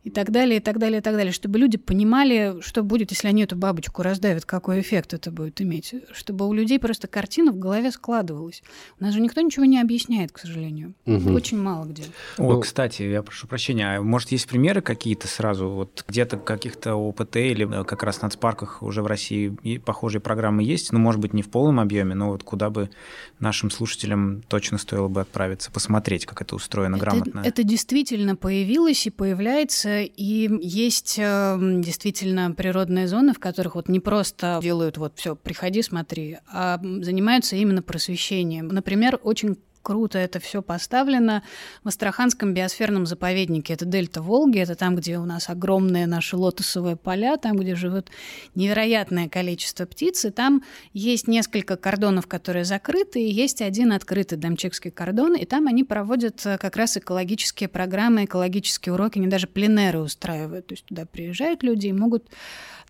[0.02, 3.28] и так далее, и так далее, и так далее, чтобы люди понимали, что будет, если
[3.28, 7.58] они эту бабочку раздавят, какой эффект это будет иметь, чтобы у людей просто картина в
[7.58, 8.62] голове складывалась.
[8.98, 10.94] У нас же никто ничего не объясняет, к сожалению.
[11.04, 11.32] Угу.
[11.34, 12.04] Очень мало где.
[12.38, 16.94] О, ну, кстати, я прошу прощения, а может есть примеры какие-то сразу, вот где-то каких-то
[16.94, 21.34] ОПТ или как раз в нацпарках уже в России похожие программы есть, ну, может быть,
[21.34, 22.88] не в полном объеме, но вот куда бы
[23.38, 27.42] нашим слушателям точно стоило бы отправиться, посмотреть, как это устроено это, грамотно.
[27.44, 34.00] Это действительно появилось и появляется и есть эм, действительно природные зоны, в которых вот не
[34.00, 38.68] просто делают вот все, приходи, смотри, а занимаются именно просвещением.
[38.68, 41.42] Например, очень круто это все поставлено
[41.82, 43.74] в Астраханском биосферном заповеднике.
[43.74, 48.10] Это дельта Волги, это там, где у нас огромные наши лотосовые поля, там, где живет
[48.54, 50.62] невероятное количество птиц, и там
[50.92, 56.44] есть несколько кордонов, которые закрыты, и есть один открытый Дамчекский кордон, и там они проводят
[56.44, 61.62] э, как раз экологические программы, экологические уроки, они даже пленеры устраивают, то есть туда приезжают
[61.62, 62.28] люди и могут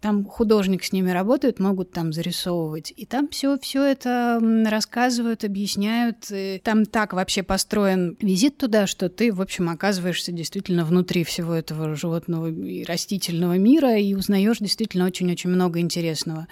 [0.01, 2.93] там художник с ними работает, могут там зарисовывать.
[2.97, 6.31] И там все, все это рассказывают, объясняют.
[6.31, 11.53] И там так вообще построен визит туда, что ты, в общем, оказываешься действительно внутри всего
[11.53, 16.47] этого животного и растительного мира и узнаешь действительно очень-очень много интересного.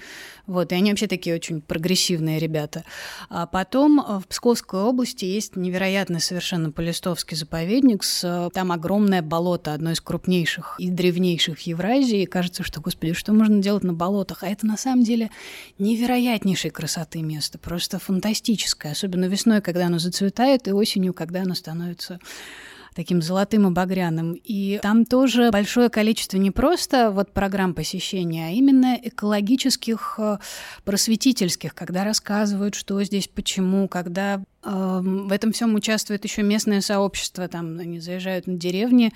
[0.48, 2.82] Вот, и они вообще такие очень прогрессивные ребята.
[3.28, 8.02] А потом э, в Псковской области есть невероятный совершенно полистовский заповедник.
[8.02, 12.22] С, э, там огромное болото, одно из крупнейших и древнейших Евразии.
[12.22, 14.42] И кажется, что, господи, что можно делать на болотах?
[14.42, 15.30] А это на самом деле
[15.78, 18.92] невероятнейшей красоты место, просто фантастическое.
[18.92, 22.20] Особенно весной, когда оно зацветает, и осенью, когда оно становится
[22.98, 24.32] таким золотым и багряным.
[24.42, 30.38] И там тоже большое количество не просто вот программ посещения, а именно экологических, э,
[30.82, 37.46] просветительских, когда рассказывают, что здесь, почему, когда э, в этом всем участвует еще местное сообщество,
[37.46, 39.12] там они заезжают на деревни,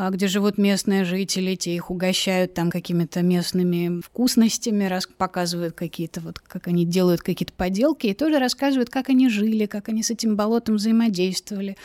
[0.00, 6.20] а, где живут местные жители, те их угощают там какими-то местными вкусностями, раз, показывают какие-то
[6.20, 10.12] вот, как они делают какие-то поделки, и тоже рассказывают, как они жили, как они с
[10.12, 11.76] этим болотом взаимодействовали,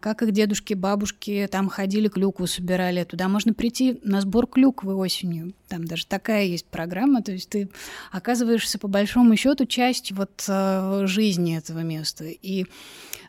[0.00, 3.04] как их дедушки, бабушки там ходили, клюкву собирали.
[3.04, 5.52] Туда можно прийти на сбор клюквы осенью.
[5.68, 7.68] Там даже такая есть программа, то есть ты
[8.10, 12.24] оказываешься по большому счету частью вот э, жизни этого места.
[12.24, 12.66] И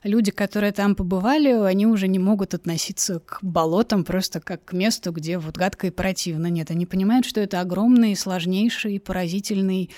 [0.03, 5.12] люди, которые там побывали, они уже не могут относиться к болотам просто как к месту,
[5.12, 6.47] где вот гадко и противно.
[6.47, 9.89] Нет, они понимают, что это огромный, сложнейший, поразительный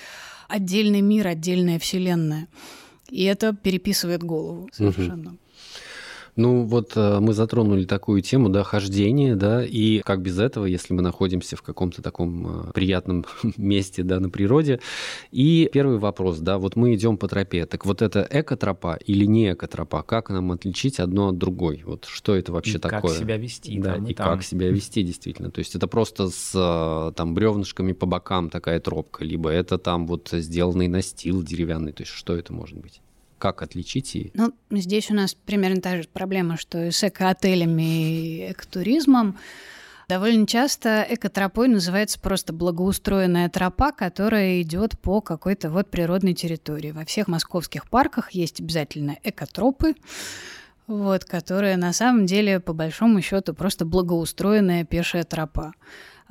[0.47, 2.47] отдельный мир, отдельная вселенная.
[3.09, 5.31] И это переписывает голову совершенно.
[5.31, 5.37] Угу.
[6.35, 10.93] Ну, вот э, мы затронули такую тему, да, хождение, да, и как без этого, если
[10.93, 13.25] мы находимся в каком-то таком э, приятном
[13.57, 14.79] месте, да, на природе.
[15.31, 19.53] И первый вопрос, да, вот мы идем по тропе, так вот это экотропа или не
[19.53, 20.03] экотропа?
[20.03, 21.83] Как нам отличить одно от другой?
[21.85, 23.11] Вот что это вообще и такое?
[23.11, 23.79] как себя вести.
[23.79, 24.33] Да, там, и, и там.
[24.33, 25.51] как себя вести, действительно.
[25.51, 30.07] То есть это просто с э, там бревнышками по бокам такая тропка, либо это там
[30.07, 33.01] вот сделанный настил деревянный, то есть что это может быть?
[33.41, 34.29] Как отличить и...
[34.35, 39.39] Ну, здесь у нас примерно та же проблема, что и с экоотелями и экотуризмом.
[40.07, 46.91] Довольно часто экотропой называется просто благоустроенная тропа, которая идет по какой-то вот природной территории.
[46.91, 49.95] Во всех московских парках есть обязательно экотропы,
[50.85, 55.73] вот, которые на самом деле, по большому счету, просто благоустроенная пешая тропа.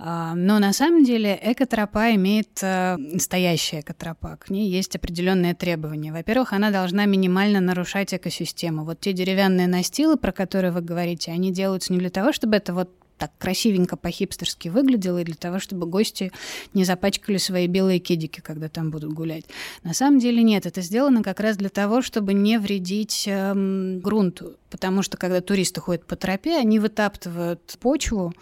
[0.03, 4.39] А, но на самом деле экотропа имеет э, настоящая экотропа.
[4.41, 6.11] К ней есть определенные требования.
[6.11, 8.85] Во-первых, она должна минимально нарушать экосистему.
[8.85, 12.73] Вот те деревянные настилы, про которые вы говорите, они делаются не для того, чтобы это
[12.73, 16.33] вот так красивенько по-хипстерски выглядело, и для того, чтобы гости
[16.73, 19.45] не запачкали свои белые кедики, когда там будут гулять.
[19.83, 24.57] На самом деле нет, это сделано как раз для того, чтобы не вредить эм, грунту,
[24.71, 28.33] потому что когда туристы ходят по тропе, они вытаптывают почву,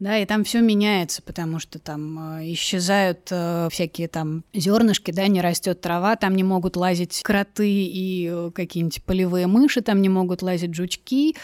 [0.00, 5.26] да, и там все меняется, потому что там э, исчезают э, всякие там зернышки, да,
[5.28, 10.08] не растет трава, там не могут лазить кроты и э, какие-нибудь полевые мыши, там не
[10.08, 11.36] могут лазить жучки,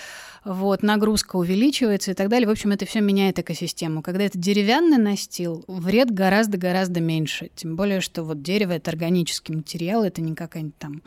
[0.45, 2.49] вот, нагрузка увеличивается и так далее.
[2.49, 4.01] В общем, это все меняет экосистему.
[4.03, 7.51] Когда это деревянный настил, вред гораздо-гораздо меньше.
[7.55, 11.03] Тем более, что вот дерево— это органический материал, это не какая-нибудь там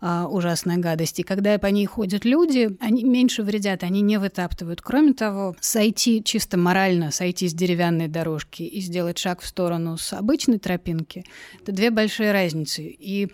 [0.00, 1.22] а, ужасная гадость.
[1.24, 4.80] Когда по ней ходят люди, они меньше вредят, они не вытаптывают.
[4.80, 10.12] Кроме того, сойти чисто морально, сойти с деревянной дорожки и сделать шаг в сторону с
[10.12, 11.24] обычной тропинки,
[11.60, 12.82] это две большие разницы.
[12.82, 13.28] И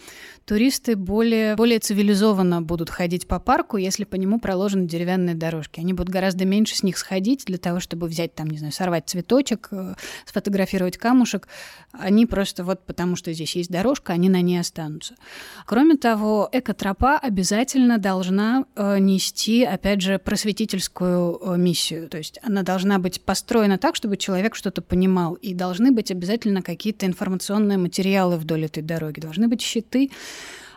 [0.45, 5.79] туристы более, более цивилизованно будут ходить по парку, если по нему проложены деревянные дорожки.
[5.79, 9.09] Они будут гораздо меньше с них сходить для того, чтобы взять там, не знаю, сорвать
[9.09, 11.47] цветочек, э, сфотографировать камушек.
[11.93, 15.15] Они просто вот потому, что здесь есть дорожка, они на ней останутся.
[15.65, 22.09] Кроме того, экотропа обязательно должна э, нести, опять же, просветительскую э, миссию.
[22.09, 25.35] То есть она должна быть построена так, чтобы человек что-то понимал.
[25.35, 29.21] И должны быть обязательно какие-то информационные материалы вдоль этой дороги.
[29.21, 30.11] Должны быть щиты,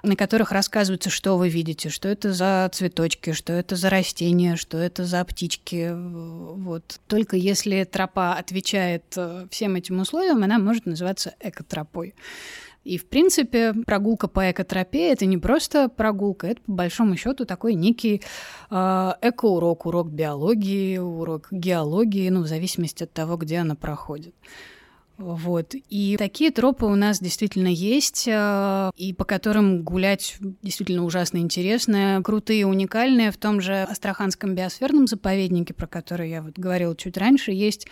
[0.03, 4.77] на которых рассказывается, что вы видите, что это за цветочки, что это за растения, что
[4.77, 5.91] это за птички.
[5.93, 6.99] Вот.
[7.07, 12.13] Только если тропа отвечает э, всем этим условиям, она может называться экотропой.
[12.83, 17.73] И, в принципе, прогулка по экотропе— это не просто прогулка, это, по большому счету, такой
[17.73, 18.21] некий
[18.71, 24.33] э, экоурок, урок биологии, урок геологии, ну, в зависимости от того, где она проходит.
[25.19, 25.73] Вот.
[25.89, 32.21] И такие тропы у нас действительно есть, э, и по которым гулять действительно ужасно интересно.
[32.23, 33.31] Крутые, уникальные.
[33.31, 37.85] В том же Астраханском биосферном заповеднике, про который я вот говорила чуть раньше, есть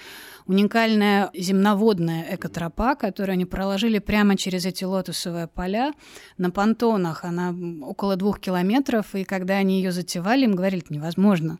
[0.46, 5.92] уникальная земноводная экотропа, которую они проложили прямо через эти лотосовые поля
[6.38, 7.26] на понтонах.
[7.26, 11.60] Она около двух километров, и когда они ее затевали, им говорили, это невозможно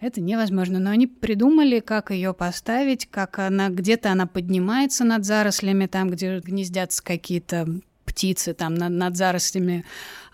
[0.00, 0.78] это невозможно.
[0.78, 6.38] Но они придумали, как ее поставить, как она где-то она поднимается над зарослями, там, где
[6.38, 7.66] гнездятся какие-то
[8.04, 9.84] птицы там над, над зарослями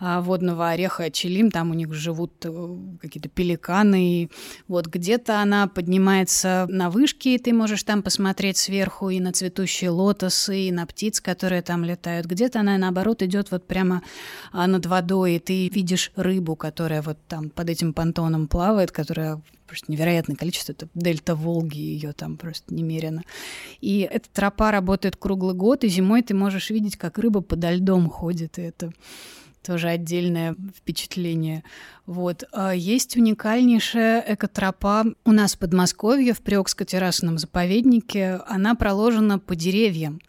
[0.03, 4.31] водного ореха челим, там у них живут э, какие-то пеликаны, и
[4.67, 9.91] вот где-то она поднимается на вышке, и ты можешь там посмотреть сверху и на цветущие
[9.91, 14.03] лотосы, и на птиц, которые там летают, где-то она, наоборот, идет вот прямо
[14.51, 19.41] а, над водой, и ты видишь рыбу, которая вот там под этим понтоном плавает, которая
[19.69, 23.23] просто невероятное количество, это дельта Волги, ее там просто немерено.
[23.81, 28.11] И эта тропа работает круглый год, и зимой ты можешь видеть, как рыба подо льдом
[28.11, 28.93] ходит, и это
[29.63, 31.65] тоже отдельное впечатление.
[32.07, 32.45] Вот.
[32.53, 38.41] А есть уникальнейшая экотропа у нас в Подмосковье, в Приокско-террасном заповеднике.
[38.47, 40.21] Она проложена по деревьям.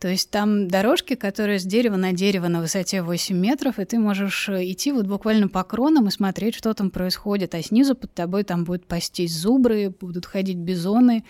[0.00, 3.98] То есть там дорожки, которые с дерева на дерево на высоте 8 метров, и ты
[3.98, 7.54] можешь э, идти вот буквально по кронам и смотреть, что там происходит.
[7.54, 11.24] А снизу под тобой там будут пастись зубры, будут ходить бизоны,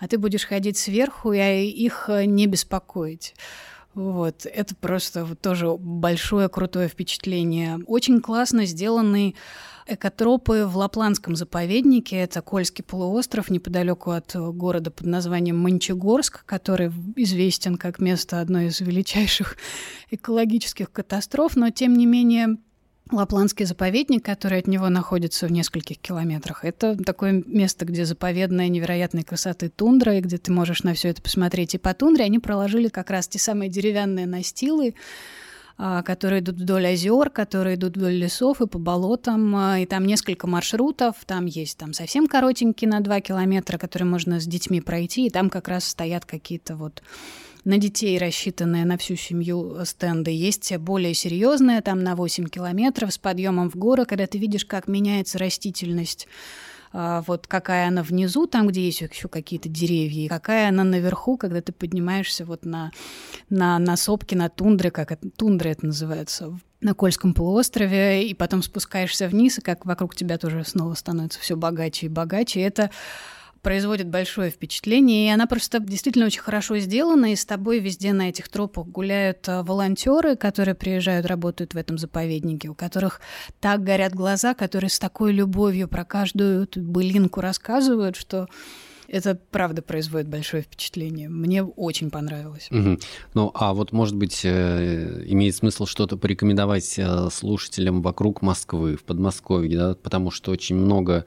[0.00, 3.36] а ты будешь ходить сверху и их э, не беспокоить.
[3.96, 7.80] Вот, это просто вот тоже большое крутое впечатление.
[7.86, 9.34] Очень классно сделанный
[9.86, 12.16] экотропы в Лапландском заповеднике.
[12.16, 18.80] Это Кольский полуостров неподалеку от города под названием Мончегорск, который известен как место одной из
[18.80, 19.56] величайших
[20.10, 22.58] экологических катастроф, но тем не менее
[23.12, 26.64] Лапландский заповедник, который от него находится в нескольких километрах.
[26.64, 31.22] Это такое место, где заповедная невероятной красоты тундра, и где ты можешь на все это
[31.22, 31.74] посмотреть.
[31.74, 34.94] И по тундре они проложили как раз те самые деревянные настилы,
[35.78, 39.54] а, которые идут вдоль озер, которые идут вдоль лесов и по болотам.
[39.54, 41.14] А, и там несколько маршрутов.
[41.26, 45.26] Там есть там совсем коротенькие на 2 километра, которые можно с детьми пройти.
[45.26, 47.02] И там как раз стоят какие-то вот
[47.66, 50.30] на детей рассчитанные на всю семью стенды.
[50.30, 54.86] Есть более серьезные, там на 8 километров с подъемом в горы, когда ты видишь, как
[54.86, 56.28] меняется растительность
[56.92, 61.36] а, вот какая она внизу, там, где есть еще какие-то деревья, и какая она наверху,
[61.36, 62.92] когда ты поднимаешься вот на,
[63.50, 68.62] на, на сопки, на тундре, как это, тундра это называется, на Кольском полуострове, и потом
[68.62, 72.60] спускаешься вниз, и как вокруг тебя тоже снова становится все богаче и богаче.
[72.60, 72.90] И это
[73.66, 78.28] производит большое впечатление, и она просто действительно очень хорошо сделана, и с тобой везде на
[78.28, 83.20] этих тропах гуляют а, волонтеры, которые приезжают, работают в этом заповеднике, у которых
[83.58, 88.46] так горят глаза, которые с такой любовью про каждую былинку рассказывают, что
[89.08, 91.28] это правда производит большое впечатление.
[91.28, 92.68] Мне очень понравилось.
[92.70, 92.98] Угу.
[93.34, 99.04] Ну, а вот, может быть, э, имеет смысл что-то порекомендовать э, слушателям вокруг Москвы, в
[99.04, 101.24] Подмосковье, да, потому что очень много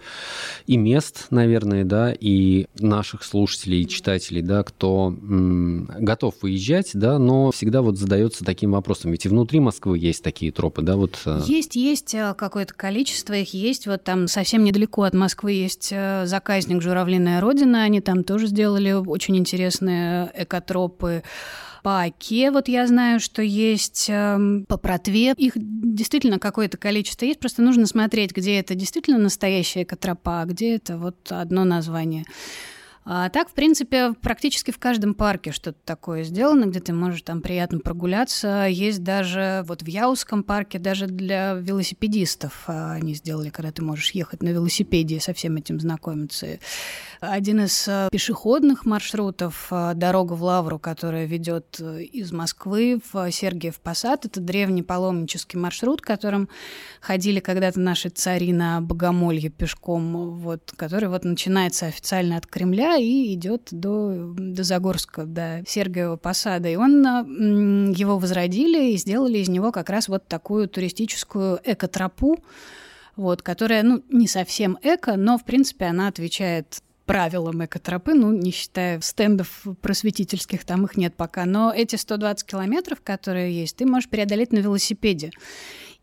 [0.68, 7.20] и мест, наверное, да, и наших слушателей и читателей, да, кто м, готов выезжать, да,
[7.20, 9.12] но всегда вот задается таким вопросом.
[9.12, 11.20] Ведь и внутри Москвы есть такие тропы, да, вот.
[11.26, 11.42] Э.
[11.46, 13.88] Есть, есть какое-то количество их есть.
[13.88, 18.92] Вот там совсем недалеко от Москвы есть заказник «Журавлиная Родина», Пушкина, они там тоже сделали
[18.92, 21.24] очень интересные экотропы.
[21.84, 25.34] По Оке вот я знаю, что есть э, по Протве.
[25.38, 30.76] Их действительно какое-то количество есть, просто нужно смотреть, где это действительно настоящая экотропа, а где
[30.76, 32.26] это вот одно название.
[33.12, 37.42] А так, в принципе, практически в каждом парке что-то такое сделано, где ты можешь там
[37.42, 38.68] приятно прогуляться.
[38.70, 44.12] Есть даже вот в Яузском парке, даже для велосипедистов а, они сделали, когда ты можешь
[44.12, 46.60] ехать на велосипеде и со всем этим знакомиться.
[47.20, 53.32] Один из а, пешеходных маршрутов а, «Дорога в Лавру», которая ведет э, из Москвы в
[53.32, 56.48] Сергиев Посад, это древний паломнический маршрут, которым
[57.02, 63.34] ходили когда-то наши цари на Богомолье пешком, вот, который вот начинается официально от Кремля и
[63.34, 66.70] идет до, до Загорска, до Сергиева посада.
[66.70, 72.44] И он, его возродили и сделали из него как раз вот такую туристическую экотропу,
[73.16, 78.52] вот, которая, ну, не совсем эко, но, в принципе, она отвечает правилам экотропы, ну, не
[78.52, 81.46] считая стендов просветительских, там их нет пока.
[81.46, 85.32] Но эти 120 километров, которые есть, ты можешь преодолеть на велосипеде.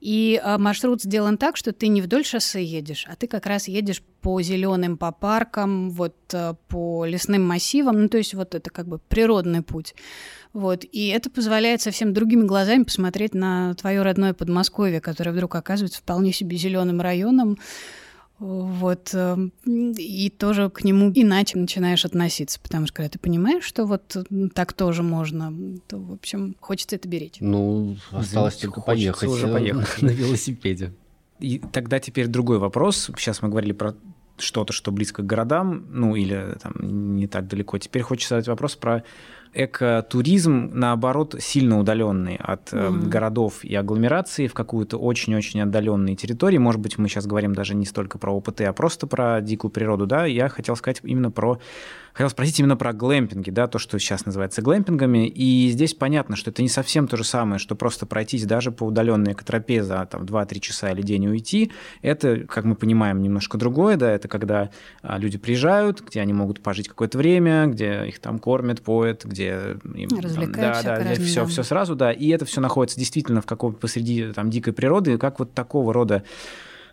[0.00, 3.66] И а, маршрут сделан так, что ты не вдоль шоссе едешь, а ты как раз
[3.66, 8.02] едешь по зеленым, по паркам, вот а, по лесным массивам.
[8.02, 9.94] Ну, то есть вот это как бы природный путь.
[10.52, 10.84] Вот.
[10.84, 16.32] И это позволяет совсем другими глазами посмотреть на твое родное Подмосковье, которое вдруг оказывается вполне
[16.32, 17.58] себе зеленым районом,
[18.38, 23.86] вот, эм, и тоже к нему иначе начинаешь относиться, потому что когда ты понимаешь, что
[23.86, 24.16] вот
[24.54, 25.54] так тоже можно,
[25.88, 27.36] то, в общем, хочется это беречь.
[27.40, 30.92] Ну, осталось только поехать, уже поехать на велосипеде.
[31.38, 33.10] И тогда теперь другой вопрос.
[33.16, 33.94] Сейчас мы говорили про
[34.38, 37.78] что-то, что близко к городам, ну или там не так далеко.
[37.78, 39.02] Теперь хочется задать вопрос про
[39.56, 43.08] экотуризм, наоборот, сильно удаленный от mm-hmm.
[43.08, 46.58] городов и агломерации в какую-то очень-очень отдаленные территории.
[46.58, 50.06] Может быть, мы сейчас говорим даже не столько про ОПТ, а просто про дикую природу.
[50.06, 50.26] Да?
[50.26, 51.58] Я хотел сказать именно про
[52.16, 55.28] Хотел спросить именно про глэмпинги, да, то, что сейчас называется глэмпингами.
[55.28, 58.84] И здесь понятно, что это не совсем то же самое, что просто пройтись даже по
[58.84, 61.72] удаленной экотропе за там, 2-3 часа или день уйти.
[62.00, 64.70] Это, как мы понимаем, немножко другое, да, это когда
[65.02, 69.76] а, люди приезжают, где они могут пожить какое-то время, где их там кормят, поят, где
[69.94, 73.46] им, там, да, да, где все, все сразу, да, и это все находится действительно в
[73.46, 76.24] каком посреди там дикой природы, как вот такого рода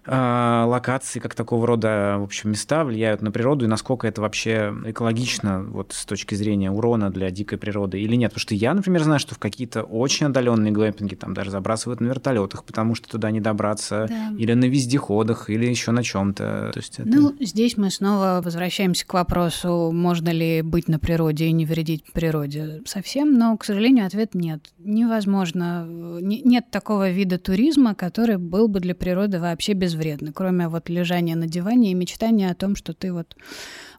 [0.06, 5.64] локации, как такого рода, в общем, места влияют на природу и насколько это вообще экологично
[5.64, 8.32] вот с точки зрения урона для дикой природы или нет.
[8.32, 12.08] Потому что я, например, знаю, что в какие-то очень отдаленные глэмпинги там даже забрасывают на
[12.08, 14.34] вертолетах, потому что туда не добраться, да.
[14.38, 16.72] или на вездеходах, или еще на чем-то.
[16.74, 17.10] То есть это...
[17.10, 22.04] Ну, здесь мы снова возвращаемся к вопросу, можно ли быть на природе и не вредить
[22.12, 24.74] природе совсем, но, к сожалению, ответ нет.
[24.80, 25.88] Невозможно.
[25.88, 31.36] Нет такого вида туризма, который был бы для природы вообще без безвредны, кроме вот лежания
[31.36, 33.36] на диване и мечтания о том, что ты вот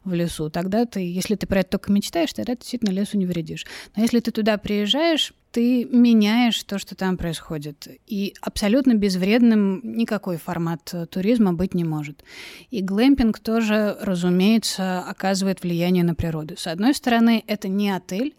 [0.03, 0.49] в лесу.
[0.49, 3.65] Тогда ты, если ты про это только мечтаешь, тогда ты действительно лесу не вредишь.
[3.95, 7.87] Но если ты туда приезжаешь, ты меняешь то, что там происходит.
[8.05, 12.23] И абсолютно безвредным никакой формат туризма быть не может.
[12.71, 16.55] И глэмпинг тоже, разумеется, оказывает влияние на природу.
[16.57, 18.35] С одной стороны, это не отель,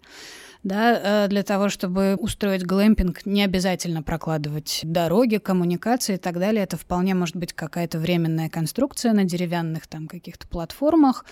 [0.63, 6.63] да, э, для того, чтобы устроить глэмпинг, не обязательно прокладывать дороги, коммуникации и так далее.
[6.63, 11.25] Это вполне может быть какая-то временная конструкция на деревянных там каких-то платформах,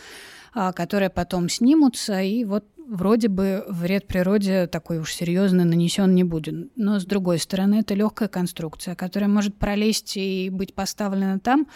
[0.53, 6.23] а, которые потом снимутся, и вот вроде бы вред природе такой уж серьезный нанесен не
[6.23, 6.71] будет.
[6.75, 11.67] Но с другой стороны, это легкая конструкция, которая может пролезть и быть поставлена там,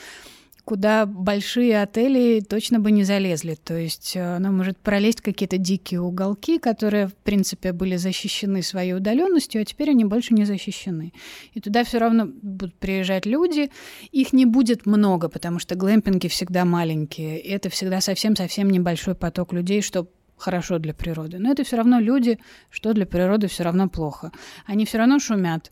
[0.69, 3.55] куда большие отели точно бы не залезли.
[3.55, 8.93] То есть э, она может пролезть какие-то дикие уголки, которые, в принципе, были защищены своей
[8.93, 11.11] удаленностью, а теперь они больше не защищены.
[11.55, 13.71] И туда все равно будут приезжать люди.
[14.11, 17.39] Их не будет много, потому что глэмпинги всегда маленькие.
[17.39, 20.07] И это всегда совсем-совсем небольшой поток людей, что
[20.39, 21.37] хорошо для природы.
[21.39, 24.31] Но это все равно люди, что для природы все равно плохо.
[24.65, 25.69] Они все равно шумят.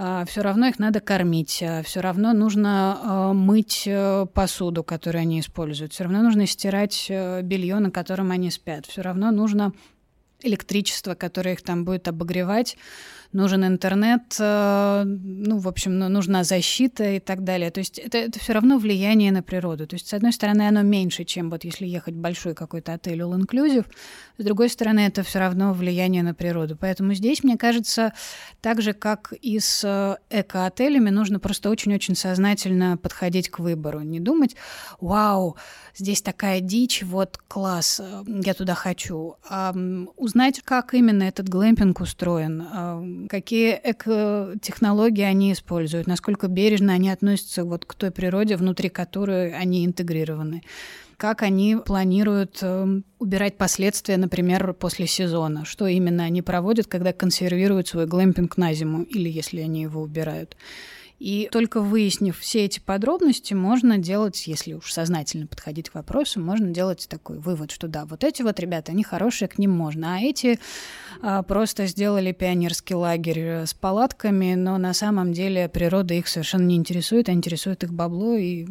[0.00, 5.22] А, все равно их надо кормить, а, все равно нужно а, мыть э, посуду, которую
[5.22, 9.72] они используют, все равно нужно стирать э, белье, на котором они спят, все равно нужно
[10.40, 12.76] электричество, которое их там будет обогревать,
[13.32, 17.70] нужен интернет, э, ну, в общем, ну, нужна защита и так далее.
[17.70, 19.86] То есть это, это все равно влияние на природу.
[19.86, 23.20] То есть, с одной стороны, оно меньше, чем вот если ехать в большой какой-то отель
[23.20, 23.86] all inclusive,
[24.38, 26.76] с другой стороны, это все равно влияние на природу.
[26.80, 28.12] Поэтому здесь, мне кажется,
[28.60, 34.00] так же, как и с э, эко-отелями, нужно просто очень-очень сознательно подходить к выбору.
[34.00, 34.56] Не думать,
[35.00, 35.56] вау,
[35.94, 39.36] здесь такая дичь, вот класс, э, я туда хочу.
[39.48, 39.74] А
[40.16, 47.64] узнать, как именно этот глэмпинг устроен, а, какие эко-технологии они используют, насколько бережно они относятся
[47.64, 50.62] вот к той природе, внутри которой они интегрированы
[51.18, 57.88] как они планируют э, убирать последствия, например, после сезона, что именно они проводят, когда консервируют
[57.88, 60.56] свой глэмпинг на зиму, или если они его убирают.
[61.18, 66.70] И только выяснив все эти подробности, можно делать, если уж сознательно подходить к вопросу, можно
[66.70, 70.20] делать такой вывод, что да, вот эти вот ребята, они хорошие, к ним можно, а
[70.20, 70.60] эти
[71.20, 76.66] а, просто сделали пионерский лагерь э, с палатками, но на самом деле природа их совершенно
[76.66, 78.66] не интересует, а интересует их бабло, и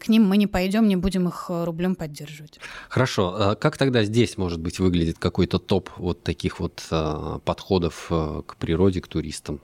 [0.00, 2.58] к ним мы не пойдем, не будем их э, рублем поддерживать.
[2.88, 3.34] Хорошо.
[3.38, 8.42] А как тогда здесь, может быть, выглядит какой-то топ вот таких вот а, подходов э,
[8.44, 9.60] к природе, к туристам?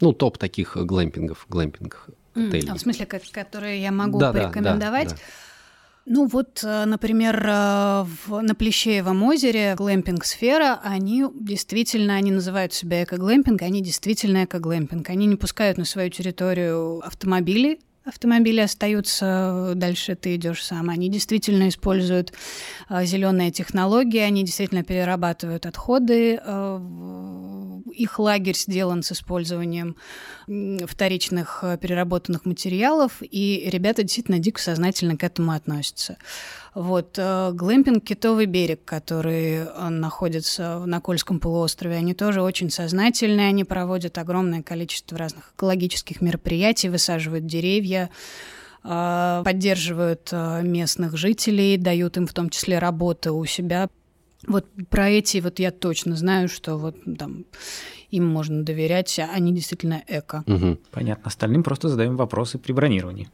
[0.00, 2.68] Ну, топ таких глэмпингов, глэмпинг отелей.
[2.68, 5.08] Mm, в смысле, которые я могу да, порекомендовать?
[5.08, 5.22] Да, да, да.
[6.10, 13.04] Ну вот, э, например, э, в, на Плещеевом озере глэмпинг-сфера, они действительно, они называют себя
[13.04, 15.10] эко-глэмпинг, они действительно эко-глэмпинг.
[15.10, 20.88] Они не пускают на свою территорию автомобили, автомобили остаются, дальше ты идешь сам.
[20.90, 22.32] Они действительно используют
[22.88, 26.40] э, зеленые технологии, они действительно перерабатывают отходы.
[26.42, 26.80] Э,
[27.92, 29.96] их лагерь сделан с использованием
[30.46, 36.16] вторичных э, переработанных материалов, и ребята действительно дико сознательно к этому относятся.
[36.74, 43.48] Вот, э, глэмпинг «Китовый берег», который э, находится на Кольском полуострове, они тоже очень сознательные,
[43.48, 48.10] они проводят огромное количество разных экологических мероприятий, высаживают деревья,
[48.82, 53.90] поддерживают местных жителей, дают им в том числе работы у себя.
[54.46, 57.44] Вот про эти вот я точно знаю, что вот там
[58.10, 60.44] им можно доверять, они действительно эко.
[60.46, 60.78] Угу.
[60.92, 61.24] Понятно.
[61.26, 63.28] Остальным просто задаем вопросы при бронировании.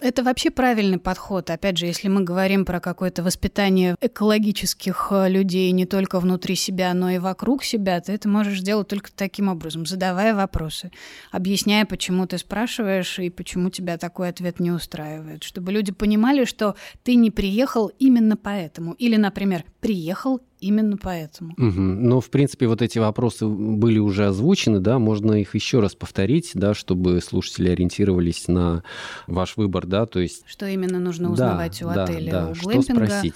[0.00, 1.50] Это вообще правильный подход.
[1.50, 6.94] Опять же, если мы говорим про какое-то воспитание экологических э, людей не только внутри себя,
[6.94, 10.90] но и вокруг себя, ты это можешь делать только таким образом, задавая вопросы,
[11.30, 16.76] объясняя, почему ты спрашиваешь и почему тебя такой ответ не устраивает, чтобы люди понимали, что
[17.02, 18.92] ты не приехал именно поэтому.
[18.94, 21.52] Или, например, приехал именно поэтому.
[21.52, 21.80] Угу.
[21.80, 26.52] Но, в принципе, вот эти вопросы были уже озвучены, да, можно их еще раз повторить,
[26.54, 28.84] да, чтобы слушатели ориентировались на
[29.26, 30.44] ваш выбор, да, то есть...
[30.46, 32.82] Что именно нужно узнавать да, у да, отеля, да, у глэмпинга.
[32.82, 33.34] Что спросить?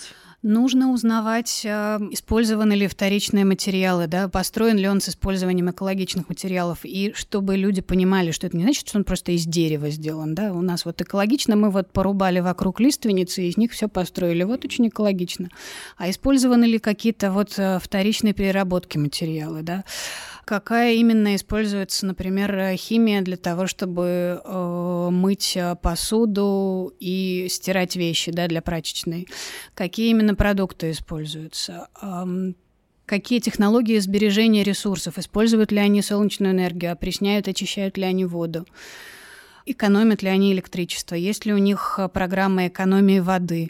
[0.49, 6.85] Нужно узнавать, э, использованы ли вторичные материалы, да, построен ли он с использованием экологичных материалов,
[6.85, 10.53] и чтобы люди понимали, что это не значит, что он просто из дерева сделан, да,
[10.53, 14.65] у нас вот экологично, мы вот порубали вокруг лиственницы, и из них все построили, вот
[14.65, 15.49] очень экологично.
[15.97, 19.83] А использованы ли какие-то вот э, вторичные переработки материалы, да,
[20.47, 28.47] какая именно используется, например, химия для того, чтобы э, мыть посуду и стирать вещи да,
[28.47, 29.27] для прачечной,
[29.75, 31.89] какие именно продукты используются,
[33.07, 38.67] какие технологии сбережения ресурсов, используют ли они солнечную энергию, опресняют, очищают ли они воду?
[39.69, 43.69] Экономят ли они электричество, есть ли у них э, программа экономии воды,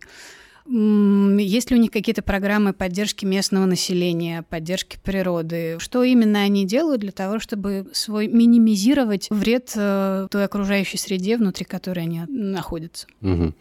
[0.69, 5.77] есть ли у них какие-то программы поддержки местного населения, поддержки природы?
[5.79, 11.65] Что именно они делают для того, чтобы свой минимизировать вред э, той окружающей среде, внутри
[11.65, 13.07] которой они находятся?
[13.23, 13.55] Угу.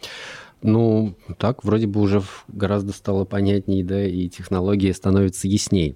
[0.63, 5.95] Ну, так вроде бы уже гораздо стало понятнее, да, и технологии становятся яснее.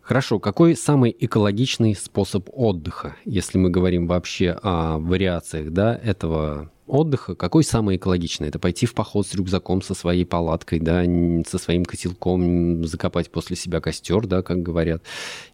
[0.00, 7.34] Хорошо, какой самый экологичный способ отдыха, если мы говорим вообще о вариациях да, этого отдыха,
[7.34, 8.48] какой самый экологичный?
[8.48, 11.04] Это пойти в поход с рюкзаком, со своей палаткой, да,
[11.46, 15.02] со своим котелком, закопать после себя костер, да, как говорят,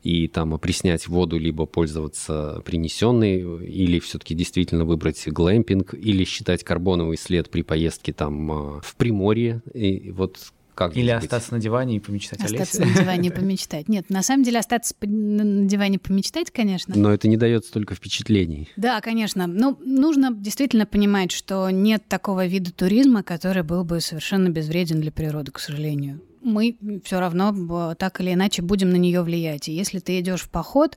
[0.03, 7.17] и там опреснять воду, либо пользоваться принесенной, или все-таки действительно выбрать глэмпинг, или считать карбоновый
[7.17, 9.63] след при поездке там а, в Приморье.
[9.73, 13.89] И вот как Или остаться на диване и помечтать Остаться на диване и помечтать.
[13.89, 16.95] Нет, на самом деле остаться на диване и помечтать, конечно.
[16.97, 18.69] Но это не дает столько впечатлений.
[18.77, 19.47] Да, конечно.
[19.47, 25.13] Ну, нужно действительно понимать, что нет такого вида туризма, который был бы совершенно безвреден для
[25.13, 29.69] природы, к сожалению мы все равно так или иначе будем на нее влиять.
[29.69, 30.97] И если ты идешь в поход,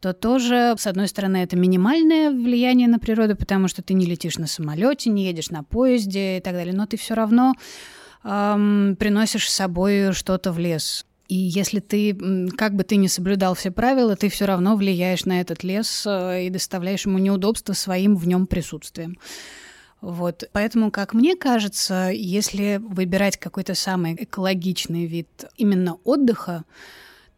[0.00, 4.36] то тоже, с одной стороны, это минимальное влияние на природу, потому что ты не летишь
[4.36, 7.54] на самолете, не едешь на поезде и так далее, но ты все равно
[8.24, 11.06] эм, приносишь с собой что-то в лес.
[11.28, 12.14] И если ты,
[12.56, 16.46] как бы ты ни соблюдал все правила, ты все равно влияешь на этот лес э,
[16.46, 19.18] и доставляешь ему неудобства своим в нем присутствием.
[20.02, 20.44] Вот.
[20.52, 26.64] Поэтому, как мне кажется, если выбирать какой-то самый экологичный вид именно отдыха,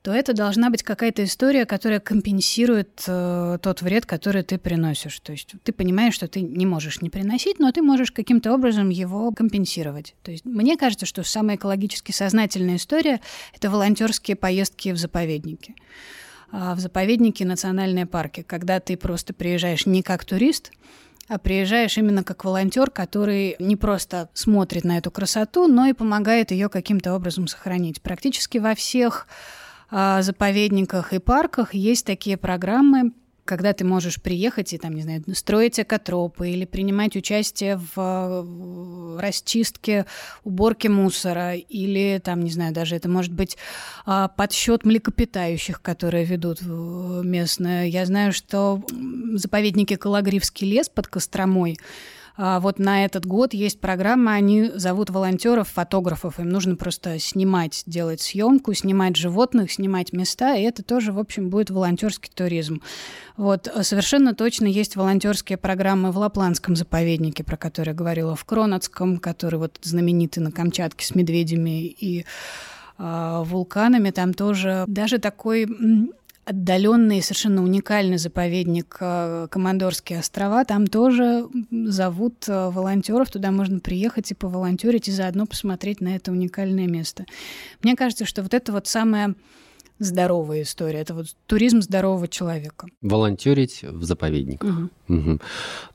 [0.07, 5.19] то это должна быть какая-то история, которая компенсирует э, тот вред, который ты приносишь.
[5.19, 8.91] То есть ты понимаешь, что ты не можешь не приносить, но ты можешь каким-то образом
[8.91, 10.15] его компенсировать.
[10.23, 13.21] То есть мне кажется, что самая экологически сознательная история—
[13.53, 15.75] это волонтерские поездки в заповедники.
[16.53, 20.71] А в заповедники национальные парки, когда ты просто приезжаешь не как турист,
[21.27, 26.53] а приезжаешь именно как волонтер, который не просто смотрит на эту красоту, но и помогает
[26.53, 28.01] ее каким-то образом сохранить.
[28.01, 29.27] Практически во всех
[29.91, 33.13] заповедниках и парках есть такие программы,
[33.47, 40.05] когда ты можешь приехать и, там, не знаю, строить экотропы или принимать участие в расчистке,
[40.45, 43.57] уборке мусора или, там, не знаю, даже это может быть
[44.05, 47.89] а, подсчет млекопитающих, которые ведут местные.
[47.89, 48.83] Я знаю, что
[49.35, 51.83] заповедники Калагривский лес под Костромой а,
[52.37, 58.21] вот на этот год есть программа, они зовут волонтеров, фотографов, им нужно просто снимать, делать
[58.21, 62.83] съемку, снимать животных, снимать места, и это тоже, в общем, будет волонтерский туризм.
[63.37, 69.19] Вот совершенно точно есть волонтерские программы в Лапландском заповеднике, про который я говорила, в Кронацком,
[69.19, 72.25] который вот знаменитый на Камчатке с медведями и
[72.99, 75.67] э, вулканами, там тоже даже такой
[76.47, 80.65] отдаленный, совершенно уникальный заповедник э, Командорские острова.
[80.65, 86.31] Там тоже зовут э, волонтеров, туда можно приехать и поволонтерить, и заодно посмотреть на это
[86.31, 87.27] уникальное место.
[87.83, 89.35] Мне кажется, что вот это вот самое
[89.99, 91.01] здоровая история.
[91.01, 92.87] Это вот туризм здорового человека.
[93.03, 94.71] Волонтерить в заповедниках.
[94.71, 94.91] Угу.
[95.09, 95.39] Угу.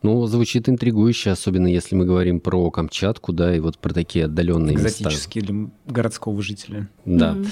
[0.03, 4.75] Ну, звучит интригующе, особенно если мы говорим про Камчатку, да, и вот про такие отдаленные
[4.75, 5.53] Экзотические места.
[5.53, 6.89] для городского жителя.
[7.05, 7.33] Да.
[7.33, 7.45] Угу.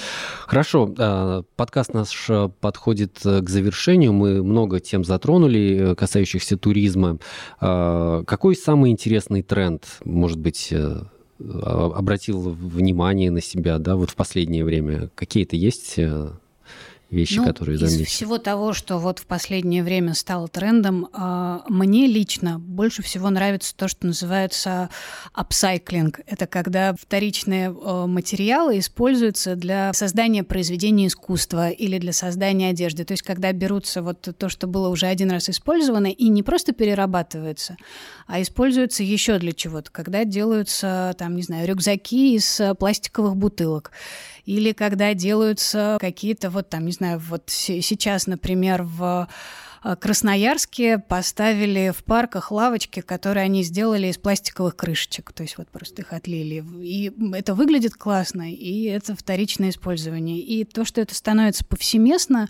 [0.46, 0.94] Хорошо.
[0.98, 4.12] А, подкаст наш э, подходит э, к завершению.
[4.12, 7.18] Мы много тем затронули, э, касающихся туризма.
[7.60, 10.72] А, какой самый интересный тренд, может быть,
[11.48, 15.10] обратил внимание на себя, да, вот в последнее время?
[15.14, 16.30] Какие-то есть э,
[17.10, 18.02] вещи, ну, которые заметили?
[18.02, 23.30] Из всего того, что вот в последнее время стало трендом, а, мне лично больше всего
[23.30, 24.90] нравится то, что называется
[25.32, 26.20] апсайклинг.
[26.26, 33.04] Это когда вторичные э, материалы используются для создания произведения искусства или для создания одежды.
[33.04, 36.72] То есть когда берутся вот то, что было уже один раз использовано, и не просто
[36.72, 37.76] перерабатывается,
[38.26, 39.90] а используется еще для чего-то.
[39.90, 43.92] Когда делаются, там, не знаю, рюкзаки из пластиковых бутылок
[44.44, 49.28] или когда делаются какие-то вот там, не знаю, вот сейчас, например, в
[49.84, 55.68] э, Красноярске поставили в парках лавочки, которые они сделали из пластиковых крышечек, то есть вот
[55.68, 56.64] просто их отлили.
[56.82, 60.40] И это выглядит классно, и это вторичное использование.
[60.40, 62.48] И то, что это становится повсеместно,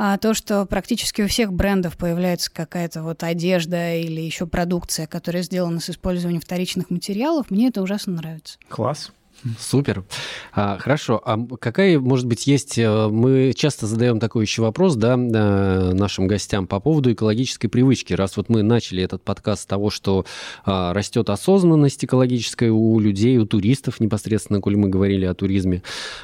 [0.00, 5.42] а то, что практически у всех брендов появляется какая-то вот одежда или еще продукция, которая
[5.42, 8.58] сделана с использованием вторичных материалов, мне это ужасно нравится.
[8.68, 9.10] Класс.
[9.58, 10.04] Супер.
[10.52, 11.22] А, хорошо.
[11.24, 12.76] А какая, может быть, есть...
[12.78, 18.12] Э, мы часто задаем такой еще вопрос, да, э, нашим гостям по поводу экологической привычки.
[18.14, 20.24] Раз вот мы начали этот подкаст с того, что
[20.64, 25.82] а, растет осознанность экологическая у людей, у туристов непосредственно, коль мы говорили о туризме,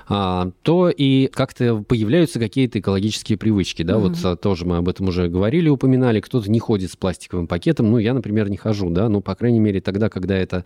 [0.08, 4.22] а, то и как-то появляются какие-то экологические привычки, да, mm-hmm.
[4.22, 6.20] вот тоже мы об этом уже говорили, упоминали.
[6.20, 9.60] Кто-то не ходит с пластиковым пакетом, ну, я, например, не хожу, да, ну, по крайней
[9.60, 10.64] мере, тогда, когда это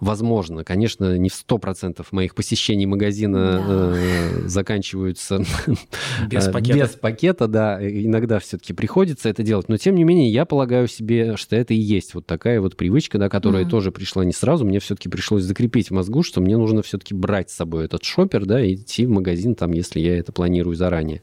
[0.00, 0.64] возможно.
[0.64, 3.92] Конечно, не в 100% процентов моих посещений магазина да.
[3.96, 5.44] э, заканчиваются
[6.28, 6.78] без э, пакета.
[6.78, 7.78] без пакета, да.
[7.80, 9.68] Иногда все-таки приходится это делать.
[9.68, 13.18] Но, тем не менее, я полагаю себе, что это и есть вот такая вот привычка,
[13.18, 14.64] да, которая mm тоже пришла не сразу.
[14.64, 18.44] Мне все-таки пришлось закрепить в мозгу, что мне нужно все-таки брать с собой этот шопер,
[18.44, 21.22] да, и идти в магазин, там, если я это планирую заранее.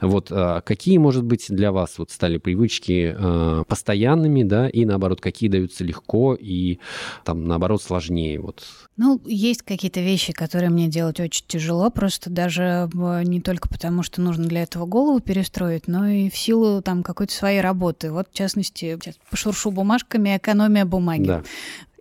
[0.00, 5.20] Вот а какие, может быть, для вас вот стали привычки э, постоянными, да, и наоборот,
[5.20, 6.78] какие даются легко и
[7.24, 8.38] там, наоборот, сложнее?
[8.40, 8.62] Вот.
[8.96, 12.88] Ну, есть какие-то какие-то вещи, которые мне делать очень тяжело, просто даже
[13.24, 17.32] не только потому, что нужно для этого голову перестроить, но и в силу там какой-то
[17.32, 18.10] своей работы.
[18.10, 21.26] Вот, в частности, сейчас пошуршу бумажками «Экономия бумаги».
[21.26, 21.42] Да.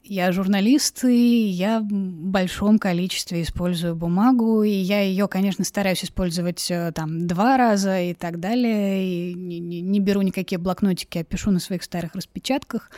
[0.03, 6.65] Я журналист, и я в большом количестве использую бумагу, и я ее, конечно, стараюсь использовать
[6.71, 11.23] э, там два раза и так далее, и не, не, не беру никакие блокнотики, а
[11.23, 12.89] пишу на своих старых распечатках.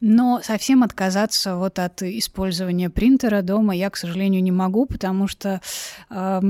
[0.00, 5.62] Но совсем отказаться вот от использования принтера дома я, к сожалению, не могу, потому что
[6.10, 6.40] э,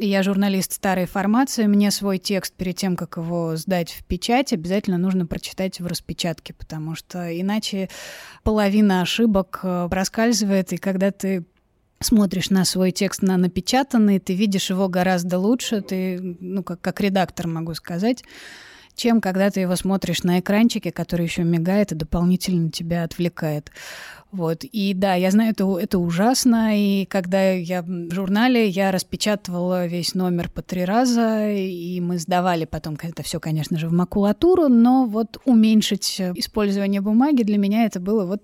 [0.00, 4.98] я журналист старой формации, мне свой текст перед тем, как его сдать в печать, обязательно
[4.98, 7.88] нужно прочитать в распечатке, потому что иначе
[8.42, 11.44] половина ошибок э, проскальзывает, и когда ты
[12.00, 17.00] смотришь на свой текст на напечатанный, ты видишь его гораздо лучше, ты, ну, как, как
[17.00, 18.24] редактор могу сказать,
[18.98, 23.70] чем когда ты его смотришь на экранчике, который еще мигает и дополнительно тебя отвлекает.
[24.32, 24.64] Вот.
[24.64, 26.76] И да, я знаю, это, это ужасно.
[26.76, 32.64] И когда я в журнале, я распечатывала весь номер по три раза, и мы сдавали
[32.64, 38.00] потом это все, конечно же, в макулатуру, но вот уменьшить использование бумаги для меня это
[38.00, 38.42] было вот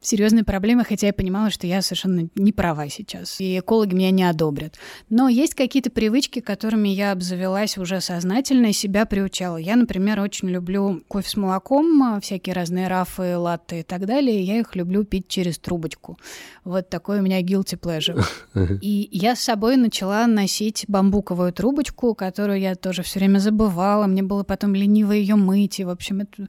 [0.00, 4.24] серьезные проблемы, хотя я понимала, что я совершенно не права сейчас, и экологи меня не
[4.24, 4.74] одобрят.
[5.08, 9.56] Но есть какие-то привычки, которыми я обзавелась уже сознательно и себя приучала.
[9.56, 14.42] Я, например, очень люблю кофе с молоком, всякие разные рафы, латте и так далее.
[14.42, 16.18] Я их люблю пить через трубочку.
[16.64, 18.24] Вот такой у меня guilty pleasure.
[18.80, 24.06] И я с собой начала носить бамбуковую трубочку, которую я тоже все время забывала.
[24.06, 25.80] Мне было потом лениво ее мыть.
[25.80, 26.46] И, в общем, это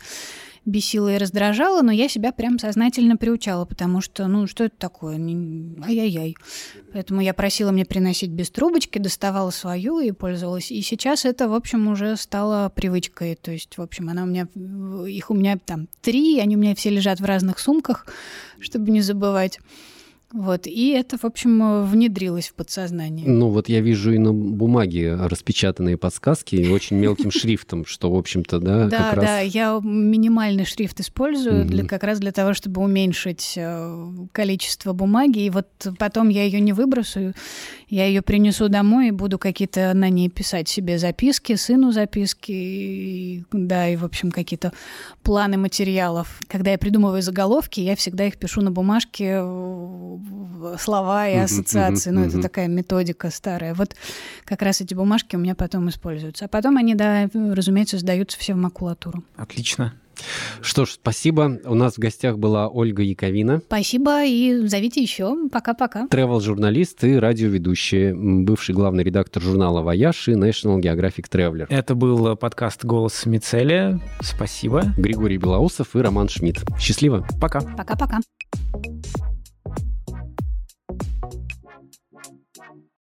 [0.65, 5.15] бесило и раздражало, но я себя прям сознательно приучала, потому что, ну, что это такое?
[5.15, 6.35] Ай-яй-яй.
[6.93, 10.71] Поэтому я просила мне приносить без трубочки, доставала свою и пользовалась.
[10.71, 13.35] И сейчас это, в общем, уже стало привычкой.
[13.35, 14.47] То есть, в общем, она у меня,
[15.07, 18.05] их у меня там три, они у меня все лежат в разных сумках,
[18.59, 19.59] чтобы не забывать.
[20.31, 23.27] Вот, и это, в общем, внедрилось в подсознание.
[23.27, 28.15] Ну, вот я вижу и на бумаге распечатанные подсказки и очень мелким шрифтом, что, в
[28.15, 33.53] общем-то, да, Да, да, я минимальный шрифт использую для, как раз для того, чтобы уменьшить
[33.55, 35.67] э, количество бумаги, и вот
[35.97, 37.33] потом я ее не выбросаю,
[37.87, 43.89] я ее принесу домой и буду какие-то на ней писать себе записки, сыну записки, да,
[43.89, 44.73] и, в общем, какие-то
[45.23, 46.39] планы материалов.
[46.47, 49.41] Когда я придумываю заголовки, я всегда их пишу на бумажке
[50.79, 52.11] слова и ассоциации.
[52.11, 53.73] Ну, это такая методика старая.
[53.73, 53.95] Вот
[54.45, 56.45] как раз эти бумажки у меня потом используются.
[56.45, 59.23] А потом они, да, разумеется, сдаются все в макулатуру.
[59.35, 59.93] Отлично.
[60.61, 61.59] Что ж, спасибо.
[61.63, 63.61] У нас в гостях была Ольга Яковина.
[63.65, 65.47] Спасибо и зовите еще.
[65.49, 66.07] Пока-пока.
[66.07, 71.67] Тревел-журналист и радиоведущий, бывший главный редактор журнала «Вояж» и National Geographic Traveler.
[71.69, 73.99] Это был подкаст «Голос Мицелия».
[74.21, 74.93] Спасибо.
[74.97, 76.65] Григорий Белоусов и Роман Шмидт.
[76.77, 77.25] Счастливо.
[77.39, 77.61] Пока.
[77.61, 78.19] Пока-пока.